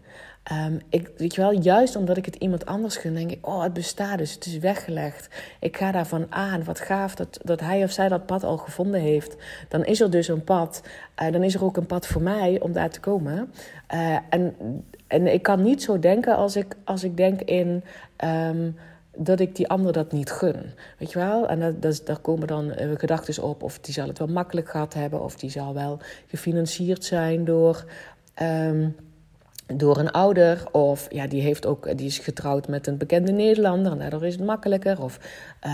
Um, 0.51 0.79
ik, 0.89 1.11
weet 1.17 1.35
je 1.35 1.41
wel, 1.41 1.59
juist 1.59 1.95
omdat 1.95 2.17
ik 2.17 2.25
het 2.25 2.35
iemand 2.35 2.65
anders 2.65 2.97
gun, 2.97 3.13
denk 3.13 3.31
ik: 3.31 3.47
oh, 3.47 3.63
het 3.63 3.73
bestaat 3.73 4.17
dus, 4.17 4.33
het 4.33 4.45
is 4.45 4.57
weggelegd. 4.57 5.27
Ik 5.59 5.77
ga 5.77 5.91
daarvan 5.91 6.25
aan. 6.29 6.63
Wat 6.63 6.79
gaaf 6.79 7.15
dat, 7.15 7.39
dat 7.43 7.59
hij 7.59 7.83
of 7.83 7.91
zij 7.91 8.07
dat 8.07 8.25
pad 8.25 8.43
al 8.43 8.57
gevonden 8.57 9.01
heeft. 9.01 9.35
Dan 9.67 9.85
is 9.85 10.01
er 10.01 10.11
dus 10.11 10.27
een 10.27 10.43
pad. 10.43 10.81
Uh, 11.21 11.31
dan 11.31 11.43
is 11.43 11.55
er 11.55 11.63
ook 11.63 11.77
een 11.77 11.85
pad 11.85 12.07
voor 12.07 12.21
mij 12.21 12.59
om 12.59 12.71
daar 12.71 12.89
te 12.89 12.99
komen. 12.99 13.53
Uh, 13.93 14.17
en, 14.29 14.55
en 15.07 15.27
ik 15.27 15.43
kan 15.43 15.61
niet 15.61 15.83
zo 15.83 15.99
denken 15.99 16.35
als 16.35 16.55
ik, 16.55 16.75
als 16.83 17.03
ik 17.03 17.17
denk 17.17 17.41
in. 17.41 17.83
Um, 18.23 18.75
dat 19.21 19.39
ik 19.39 19.55
die 19.55 19.67
ander 19.67 19.93
dat 19.93 20.11
niet 20.11 20.31
gun. 20.31 20.73
Weet 20.97 21.11
je 21.11 21.19
wel? 21.19 21.47
En 21.47 21.59
dat, 21.59 21.81
dat, 21.81 22.01
daar 22.05 22.19
komen 22.19 22.47
dan 22.47 22.65
uh, 22.65 22.91
gedachten 22.97 23.43
op. 23.43 23.63
Of 23.63 23.79
die 23.79 23.93
zal 23.93 24.07
het 24.07 24.17
wel 24.17 24.27
makkelijk 24.27 24.69
gehad 24.69 24.93
hebben. 24.93 25.23
Of 25.23 25.35
die 25.35 25.49
zal 25.49 25.73
wel 25.73 25.99
gefinancierd 26.27 27.03
zijn 27.03 27.45
door. 27.45 27.85
Um, 28.41 28.95
door 29.73 29.97
een 29.97 30.11
ouder. 30.11 30.63
Of 30.71 31.07
ja, 31.09 31.27
die, 31.27 31.41
heeft 31.41 31.65
ook, 31.65 31.97
die 31.97 32.07
is 32.07 32.19
getrouwd 32.19 32.67
met 32.67 32.87
een 32.87 32.97
bekende 32.97 33.31
Nederlander 33.31 33.91
en 33.91 33.99
daardoor 33.99 34.25
is 34.25 34.33
het 34.33 34.45
makkelijker. 34.45 35.03
Of 35.03 35.19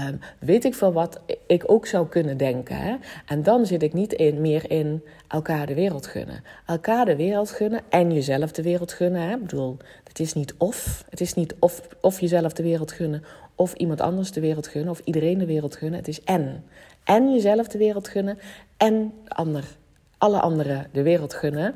um, 0.08 0.20
weet 0.40 0.66
ik 0.66 0.74
veel 0.74 0.94
wat 0.94 1.20
ik 1.48 1.64
ook 1.66 1.86
zou 1.86 2.08
kunnen 2.08 2.38
denken. 2.38 2.75
Hè? 2.75 2.96
En 3.25 3.44
dan 3.44 3.66
zit 3.66 3.84
ik 3.84 3.94
niet 3.94 4.14
in, 4.14 4.42
meer 4.42 4.72
in 4.72 5.04
elkaar 5.28 5.66
de 5.66 5.74
wereld 5.74 6.08
gunnen. 6.08 6.44
Elkaar 6.66 7.06
de 7.06 7.16
wereld 7.16 7.50
gunnen 7.50 7.82
en 7.90 8.14
jezelf 8.14 8.52
de 8.52 8.64
wereld 8.64 8.94
gunnen. 8.94 9.22
Hè? 9.22 9.34
Ik 9.34 9.42
bedoel, 9.42 9.78
het 10.04 10.20
is 10.20 10.34
niet 10.34 10.54
of. 10.58 11.06
Het 11.10 11.22
is 11.22 11.34
niet 11.34 11.56
of, 11.60 11.82
of 12.02 12.20
jezelf 12.20 12.54
de 12.54 12.64
wereld 12.64 12.92
gunnen 12.92 13.24
of 13.56 13.74
iemand 13.74 14.02
anders 14.02 14.32
de 14.32 14.42
wereld 14.42 14.68
gunnen 14.68 14.92
of 14.92 15.02
iedereen 15.04 15.38
de 15.38 15.46
wereld 15.46 15.75
gunnen. 15.75 16.00
Het 16.00 16.08
is 16.08 16.24
en. 16.24 16.64
En 17.04 17.34
jezelf 17.34 17.68
de 17.68 17.78
wereld 17.78 18.08
gunnen 18.08 18.38
en 18.78 19.14
ander, 19.28 19.64
alle 20.18 20.40
anderen 20.40 20.88
de 20.92 21.02
wereld 21.02 21.34
gunnen. 21.34 21.75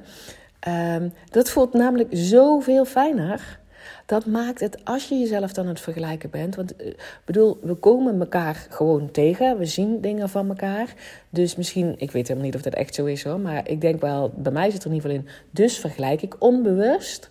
Um, 0.68 1.14
dat 1.30 1.50
voelt 1.50 1.74
namelijk 1.74 2.10
zoveel 2.12 2.86
fijner. 2.86 3.60
Dat 4.06 4.26
maakt 4.26 4.60
het, 4.60 4.86
als 4.86 5.10
je 5.10 5.16
jezelf 5.16 5.54
dan 5.54 5.64
aan 5.64 5.70
het 5.70 5.80
vergelijken 5.80 6.30
bent. 6.30 6.56
Want 6.56 6.72
ik 6.72 6.86
uh, 6.86 6.94
bedoel, 7.26 7.58
we 7.62 7.74
komen 7.74 8.20
elkaar 8.20 8.68
gewoon 8.70 9.12
tegen. 9.12 9.58
We 9.58 9.66
zien 9.66 10.02
dingen 10.02 10.30
van 10.30 10.50
elkaar. 10.50 10.94
Dus 11.30 11.56
misschien, 11.56 11.96
ik 11.98 12.12
weet 12.12 12.28
helemaal 12.28 12.50
niet 12.50 12.56
of 12.56 12.62
dat 12.62 12.74
echt 12.74 12.96
zo 12.96 13.06
is 13.06 13.24
hoor. 13.24 13.40
Maar 13.40 13.70
ik 13.70 13.82
denk 13.82 14.02
wel, 14.02 14.32
bij 14.36 14.52
mij 14.52 14.72
zit 14.72 14.84
er 14.84 14.90
in 14.90 14.96
ieder 14.96 15.10
geval 15.10 15.26
in. 15.26 15.32
Dus 15.52 15.78
vergelijk 15.78 16.22
ik 16.22 16.36
onbewust. 16.40 17.30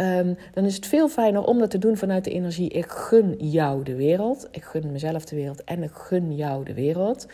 Um, 0.00 0.36
dan 0.52 0.64
is 0.64 0.74
het 0.74 0.86
veel 0.86 1.08
fijner 1.08 1.44
om 1.44 1.58
dat 1.58 1.70
te 1.70 1.78
doen 1.78 1.96
vanuit 1.96 2.24
de 2.24 2.30
energie: 2.30 2.68
ik 2.68 2.90
gun 2.90 3.34
jou 3.38 3.82
de 3.82 3.94
wereld. 3.94 4.48
Ik 4.50 4.64
gun 4.64 4.92
mezelf 4.92 5.24
de 5.24 5.36
wereld 5.36 5.64
en 5.64 5.82
ik 5.82 5.92
gun 5.92 6.36
jou 6.36 6.64
de 6.64 6.74
wereld. 6.74 7.26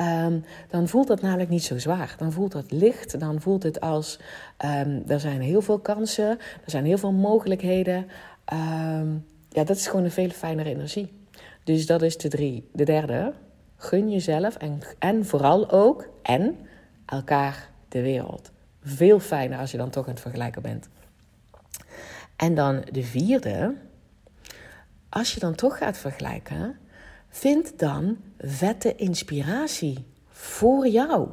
Um, 0.00 0.44
dan 0.68 0.88
voelt 0.88 1.06
dat 1.06 1.20
namelijk 1.20 1.50
niet 1.50 1.64
zo 1.64 1.78
zwaar. 1.78 2.14
Dan 2.18 2.32
voelt 2.32 2.52
dat 2.52 2.70
licht. 2.70 3.20
Dan 3.20 3.40
voelt 3.40 3.62
het 3.62 3.80
als 3.80 4.18
um, 4.64 5.02
er 5.06 5.20
zijn 5.20 5.40
heel 5.40 5.62
veel 5.62 5.78
kansen, 5.78 6.28
er 6.64 6.70
zijn 6.70 6.84
heel 6.84 6.98
veel 6.98 7.12
mogelijkheden. 7.12 8.06
Um, 8.52 9.26
ja, 9.48 9.64
dat 9.64 9.76
is 9.76 9.86
gewoon 9.86 10.04
een 10.04 10.10
veel 10.10 10.30
fijnere 10.30 10.70
energie. 10.70 11.12
Dus 11.64 11.86
dat 11.86 12.02
is 12.02 12.16
de 12.16 12.28
drie. 12.28 12.68
De 12.72 12.84
derde, 12.84 13.32
gun 13.76 14.10
jezelf 14.10 14.56
en, 14.56 14.80
en 14.98 15.26
vooral 15.26 15.70
ook 15.70 16.08
en 16.22 16.56
elkaar 17.06 17.68
de 17.88 18.02
wereld. 18.02 18.50
Veel 18.82 19.20
fijner 19.20 19.58
als 19.58 19.70
je 19.70 19.76
dan 19.76 19.90
toch 19.90 20.04
aan 20.04 20.12
het 20.12 20.20
vergelijken 20.20 20.62
bent. 20.62 20.88
En 22.36 22.54
dan 22.54 22.84
de 22.92 23.02
vierde, 23.02 23.74
als 25.08 25.34
je 25.34 25.40
dan 25.40 25.54
toch 25.54 25.78
gaat 25.78 25.98
vergelijken, 25.98 26.78
Vind 27.28 27.78
dan 27.78 28.16
vette 28.38 28.94
inspiratie 28.94 30.06
voor 30.28 30.88
jou. 30.88 31.28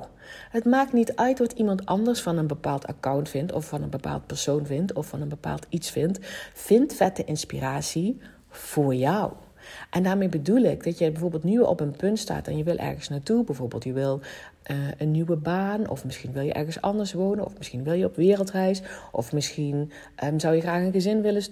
Het 0.49 0.65
maakt 0.65 0.93
niet 0.93 1.15
uit 1.15 1.39
wat 1.39 1.51
iemand 1.51 1.85
anders 1.85 2.21
van 2.21 2.37
een 2.37 2.47
bepaald 2.47 2.87
account 2.87 3.29
vindt, 3.29 3.51
of 3.51 3.67
van 3.67 3.81
een 3.81 3.89
bepaald 3.89 4.25
persoon 4.25 4.65
vindt, 4.65 4.93
of 4.93 5.07
van 5.07 5.21
een 5.21 5.29
bepaald 5.29 5.65
iets 5.69 5.89
vindt. 5.89 6.19
Vind 6.53 6.93
vette 6.93 7.23
inspiratie 7.23 8.21
voor 8.49 8.95
jou. 8.95 9.31
En 9.89 10.03
daarmee 10.03 10.29
bedoel 10.29 10.63
ik 10.63 10.83
dat 10.83 10.97
je 10.97 11.11
bijvoorbeeld 11.11 11.43
nu 11.43 11.59
op 11.59 11.79
een 11.79 11.95
punt 11.95 12.19
staat 12.19 12.47
en 12.47 12.57
je 12.57 12.63
wil 12.63 12.77
ergens 12.77 13.09
naartoe. 13.09 13.43
Bijvoorbeeld 13.43 13.83
je 13.83 13.93
wil 13.93 14.21
uh, 14.72 14.77
een 14.98 15.12
nieuwe 15.12 15.36
baan, 15.36 15.89
of 15.89 16.05
misschien 16.05 16.31
wil 16.31 16.43
je 16.43 16.53
ergens 16.53 16.81
anders 16.81 17.13
wonen, 17.13 17.45
of 17.45 17.57
misschien 17.57 17.84
wil 17.84 17.93
je 17.93 18.05
op 18.05 18.15
wereldreis, 18.15 18.81
of 19.12 19.34
misschien 19.34 19.91
um, 20.24 20.39
zou 20.39 20.55
je 20.55 20.62
graag 20.62 20.81
een 20.81 20.91
gezin 20.91 21.22
willen 21.22 21.43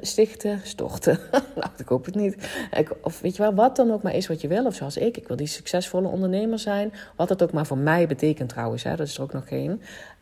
stichten, 0.00 0.60
storten. 0.62 1.18
nou, 1.60 1.70
ik 1.76 1.88
hoop 1.88 2.04
het 2.04 2.14
niet. 2.14 2.50
Ik, 2.76 2.90
of 3.02 3.20
weet 3.20 3.36
je 3.36 3.42
wel, 3.42 3.54
wat 3.54 3.76
dan 3.76 3.92
ook 3.92 4.02
maar 4.02 4.14
is 4.14 4.26
wat 4.26 4.40
je 4.40 4.48
wil, 4.48 4.66
of 4.66 4.74
zoals 4.74 4.96
ik, 4.96 5.16
ik 5.16 5.28
wil 5.28 5.36
die 5.36 5.46
succesvolle 5.46 6.08
ondernemer 6.08 6.58
zijn. 6.58 6.92
Wat 7.16 7.28
dat 7.28 7.42
ook 7.42 7.52
maar 7.52 7.66
voor 7.66 7.78
mij 7.78 8.06
betekent 8.06 8.48
trouwens, 8.48 8.82
hè, 8.82 8.96
dat 8.96 9.06
is 9.06 9.16
er 9.16 9.22
ook 9.22 9.32
nog 9.32 9.48
geen. 9.48 9.80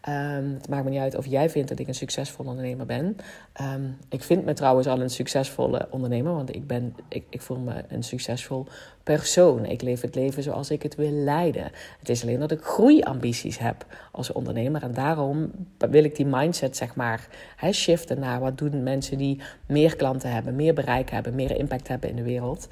Um, 0.09 0.55
het 0.55 0.69
maakt 0.69 0.85
me 0.85 0.90
niet 0.90 1.01
uit 1.01 1.16
of 1.16 1.27
jij 1.27 1.51
vindt 1.51 1.69
dat 1.69 1.79
ik 1.79 1.88
een 1.88 1.95
succesvolle 1.95 2.49
ondernemer 2.49 2.87
ben. 2.87 3.16
Um, 3.61 3.97
ik 4.09 4.23
vind 4.23 4.45
me 4.45 4.53
trouwens 4.53 4.87
al 4.87 5.01
een 5.01 5.11
succesvolle 5.11 5.88
ondernemer, 5.90 6.33
want 6.33 6.55
ik, 6.55 6.66
ben, 6.66 6.97
ik, 7.09 7.25
ik 7.31 7.42
voel 7.42 7.59
me 7.59 7.85
een 7.88 8.03
succesvol 8.03 8.66
persoon. 9.03 9.64
Ik 9.64 9.83
leef 9.83 10.01
het 10.01 10.14
leven 10.14 10.42
zoals 10.42 10.71
ik 10.71 10.83
het 10.83 10.95
wil 10.95 11.11
leiden. 11.11 11.71
Het 11.99 12.09
is 12.09 12.23
alleen 12.23 12.40
dat 12.40 12.51
ik 12.51 12.61
groeiambities 12.62 13.59
heb 13.59 13.87
als 14.12 14.33
ondernemer. 14.33 14.83
En 14.83 14.95
daarom 14.95 15.51
wil 15.79 16.05
ik 16.05 16.16
die 16.16 16.27
mindset, 16.27 16.77
zeg 16.77 16.95
maar, 16.95 17.29
hè, 17.57 17.73
shiften 17.73 18.21
naar 18.21 18.40
wat 18.40 18.59
doen 18.59 18.83
mensen 18.83 19.19
die 19.19 19.40
meer 19.66 19.97
klanten 19.97 20.33
hebben, 20.33 20.57
meer 20.57 20.75
bereik 20.75 21.11
hebben, 21.11 21.35
meer 21.35 21.57
impact 21.57 21.88
hebben 21.88 22.11
in 22.11 22.16
de 22.16 22.23
wereld. 22.23 22.69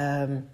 Um, 0.00 0.48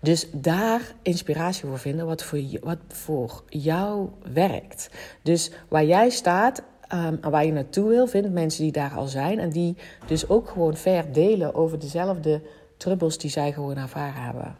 dus 0.00 0.26
daar 0.32 0.94
inspiratie 1.02 1.68
voor 1.68 1.78
vinden 1.78 2.06
wat 2.06 2.22
voor, 2.22 2.40
wat 2.60 2.78
voor 2.88 3.42
jou 3.48 4.08
werkt. 4.32 4.90
Dus 5.22 5.50
waar 5.68 5.84
jij 5.84 6.10
staat 6.10 6.62
um, 6.92 7.18
en 7.20 7.30
waar 7.30 7.44
je 7.44 7.52
naartoe 7.52 7.88
wil, 7.88 8.06
vind 8.06 8.32
mensen 8.32 8.62
die 8.62 8.72
daar 8.72 8.94
al 8.94 9.06
zijn. 9.06 9.38
En 9.38 9.50
die 9.50 9.76
dus 10.06 10.28
ook 10.28 10.48
gewoon 10.48 10.76
ver 10.76 11.12
delen 11.12 11.54
over 11.54 11.78
dezelfde 11.78 12.42
trubbels 12.76 13.18
die 13.18 13.30
zij 13.30 13.52
gewoon 13.52 13.76
ervaren 13.76 14.22
hebben. 14.22 14.58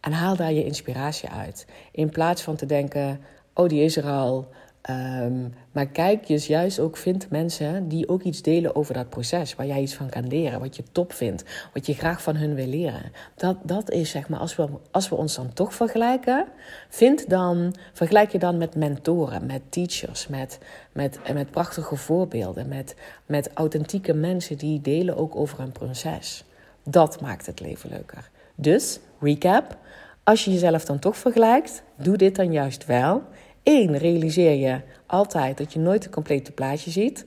En 0.00 0.12
haal 0.12 0.36
daar 0.36 0.52
je 0.52 0.64
inspiratie 0.64 1.28
uit. 1.28 1.66
In 1.92 2.10
plaats 2.10 2.42
van 2.42 2.56
te 2.56 2.66
denken: 2.66 3.20
oh, 3.54 3.68
die 3.68 3.82
is 3.82 3.96
er 3.96 4.04
al. 4.04 4.48
Um, 4.90 5.54
maar 5.72 5.86
kijk 5.86 6.24
je 6.24 6.38
juist 6.38 6.78
ook, 6.78 6.96
vind 6.96 7.30
mensen 7.30 7.88
die 7.88 8.08
ook 8.08 8.22
iets 8.22 8.42
delen 8.42 8.76
over 8.76 8.94
dat 8.94 9.08
proces, 9.08 9.54
waar 9.54 9.66
jij 9.66 9.80
iets 9.80 9.94
van 9.94 10.08
kan 10.08 10.28
leren, 10.28 10.60
wat 10.60 10.76
je 10.76 10.82
top 10.92 11.12
vindt, 11.12 11.44
wat 11.72 11.86
je 11.86 11.94
graag 11.94 12.22
van 12.22 12.36
hun 12.36 12.54
wil 12.54 12.66
leren. 12.66 13.12
Dat, 13.36 13.56
dat 13.62 13.90
is 13.90 14.10
zeg 14.10 14.28
maar, 14.28 14.38
als 14.38 14.56
we, 14.56 14.68
als 14.90 15.08
we 15.08 15.14
ons 15.14 15.34
dan 15.34 15.52
toch 15.52 15.74
vergelijken, 15.74 16.46
vind 16.88 17.30
dan, 17.30 17.74
vergelijk 17.92 18.32
je 18.32 18.38
dan 18.38 18.58
met 18.58 18.74
mentoren, 18.74 19.46
met 19.46 19.62
teachers, 19.68 20.28
met, 20.28 20.58
met, 20.92 21.18
met 21.32 21.50
prachtige 21.50 21.96
voorbeelden, 21.96 22.68
met, 22.68 22.94
met 23.26 23.50
authentieke 23.54 24.14
mensen 24.14 24.58
die 24.58 24.80
delen 24.80 25.16
ook 25.16 25.36
over 25.36 25.60
een 25.60 25.72
proces. 25.72 26.44
Dat 26.84 27.20
maakt 27.20 27.46
het 27.46 27.60
leven 27.60 27.90
leuker. 27.90 28.30
Dus, 28.54 28.98
recap. 29.20 29.76
Als 30.24 30.44
je 30.44 30.52
jezelf 30.52 30.84
dan 30.84 30.98
toch 30.98 31.16
vergelijkt, 31.16 31.82
doe 31.96 32.16
dit 32.16 32.36
dan 32.36 32.52
juist 32.52 32.86
wel. 32.86 33.22
Eén, 33.62 33.96
realiseer 33.96 34.54
je 34.54 34.80
altijd 35.06 35.58
dat 35.58 35.72
je 35.72 35.78
nooit 35.78 36.04
een 36.04 36.10
complete 36.10 36.52
plaatje 36.52 36.90
ziet. 36.90 37.26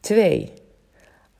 Twee, 0.00 0.52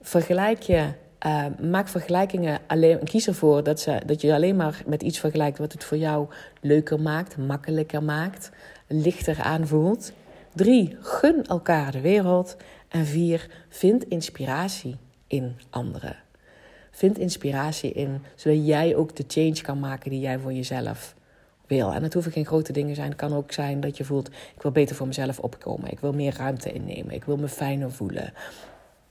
vergelijk 0.00 0.62
je, 0.62 0.92
uh, 1.26 1.46
maak 1.70 1.88
vergelijkingen 1.88 2.61
alleen, 2.66 3.05
kies 3.05 3.26
ervoor 3.26 3.62
dat, 3.62 3.81
ze, 3.81 4.00
dat 4.07 4.20
je 4.20 4.35
alleen 4.35 4.57
maar 4.57 4.83
met 4.87 5.02
iets 5.02 5.18
vergelijkt 5.18 5.59
wat 5.59 5.72
het 5.72 5.85
voor 5.85 5.96
jou 5.96 6.29
leuker 6.61 7.00
maakt, 7.00 7.37
makkelijker 7.37 8.02
maakt, 8.02 8.50
lichter 8.87 9.42
aanvoelt. 9.42 10.12
Drie, 10.55 10.96
gun 11.00 11.44
elkaar 11.46 11.92
de 11.92 12.00
wereld. 12.00 12.57
En 12.88 13.07
vier, 13.07 13.48
vind 13.68 14.05
inspiratie 14.05 14.96
in 15.26 15.57
anderen. 15.70 16.16
Vind 16.90 17.18
inspiratie 17.18 17.92
in, 17.92 18.22
zodat 18.35 18.66
jij 18.66 18.96
ook 18.96 19.16
de 19.16 19.24
change 19.29 19.62
kan 19.62 19.79
maken 19.79 20.11
die 20.11 20.20
jij 20.20 20.38
voor 20.38 20.52
jezelf 20.52 21.15
En 21.66 22.02
het 22.02 22.12
hoeven 22.12 22.33
geen 22.33 22.46
grote 22.46 22.72
dingen 22.72 22.94
zijn. 22.94 23.09
Het 23.09 23.16
kan 23.16 23.35
ook 23.35 23.52
zijn 23.52 23.81
dat 23.81 23.96
je 23.96 24.05
voelt: 24.05 24.29
ik 24.29 24.62
wil 24.62 24.70
beter 24.70 24.96
voor 24.96 25.07
mezelf 25.07 25.38
opkomen. 25.38 25.90
Ik 25.90 26.00
wil 26.00 26.12
meer 26.12 26.35
ruimte 26.37 26.72
innemen. 26.72 27.14
Ik 27.14 27.24
wil 27.24 27.37
me 27.37 27.48
fijner 27.48 27.92
voelen. 27.92 28.33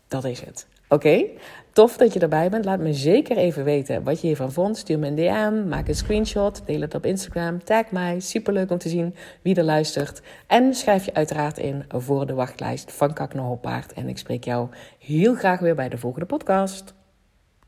Dat 0.07 0.23
is 0.23 0.41
het. 0.41 0.67
Oké, 0.89 1.25
tof 1.73 1.97
dat 1.97 2.13
je 2.13 2.19
erbij 2.19 2.49
bent. 2.49 2.65
Laat 2.65 2.79
me 2.79 2.93
zeker 2.93 3.37
even 3.37 3.63
weten 3.63 4.03
wat 4.03 4.21
je 4.21 4.27
hiervan 4.27 4.51
vond. 4.51 4.77
Stuur 4.77 4.99
me 4.99 5.07
een 5.07 5.15
DM, 5.15 5.67
maak 5.67 5.87
een 5.87 5.95
screenshot, 5.95 6.61
deel 6.65 6.81
het 6.81 6.95
op 6.95 7.05
Instagram, 7.05 7.63
tag 7.63 7.91
mij. 7.91 8.19
Superleuk 8.19 8.71
om 8.71 8.77
te 8.77 8.89
zien 8.89 9.15
wie 9.41 9.55
er 9.55 9.63
luistert. 9.63 10.21
En 10.47 10.73
schrijf 10.73 11.05
je 11.05 11.13
uiteraard 11.13 11.57
in 11.57 11.85
voor 11.87 12.25
de 12.25 12.33
wachtlijst 12.33 12.91
van 12.91 13.13
Kak 13.13 13.33
naar 13.33 13.43
Hoppaard. 13.43 13.93
En 13.93 14.09
ik 14.09 14.17
spreek 14.17 14.43
jou 14.43 14.69
heel 14.99 15.35
graag 15.35 15.59
weer 15.59 15.75
bij 15.75 15.89
de 15.89 15.97
volgende 15.97 16.25
podcast. 16.25 16.93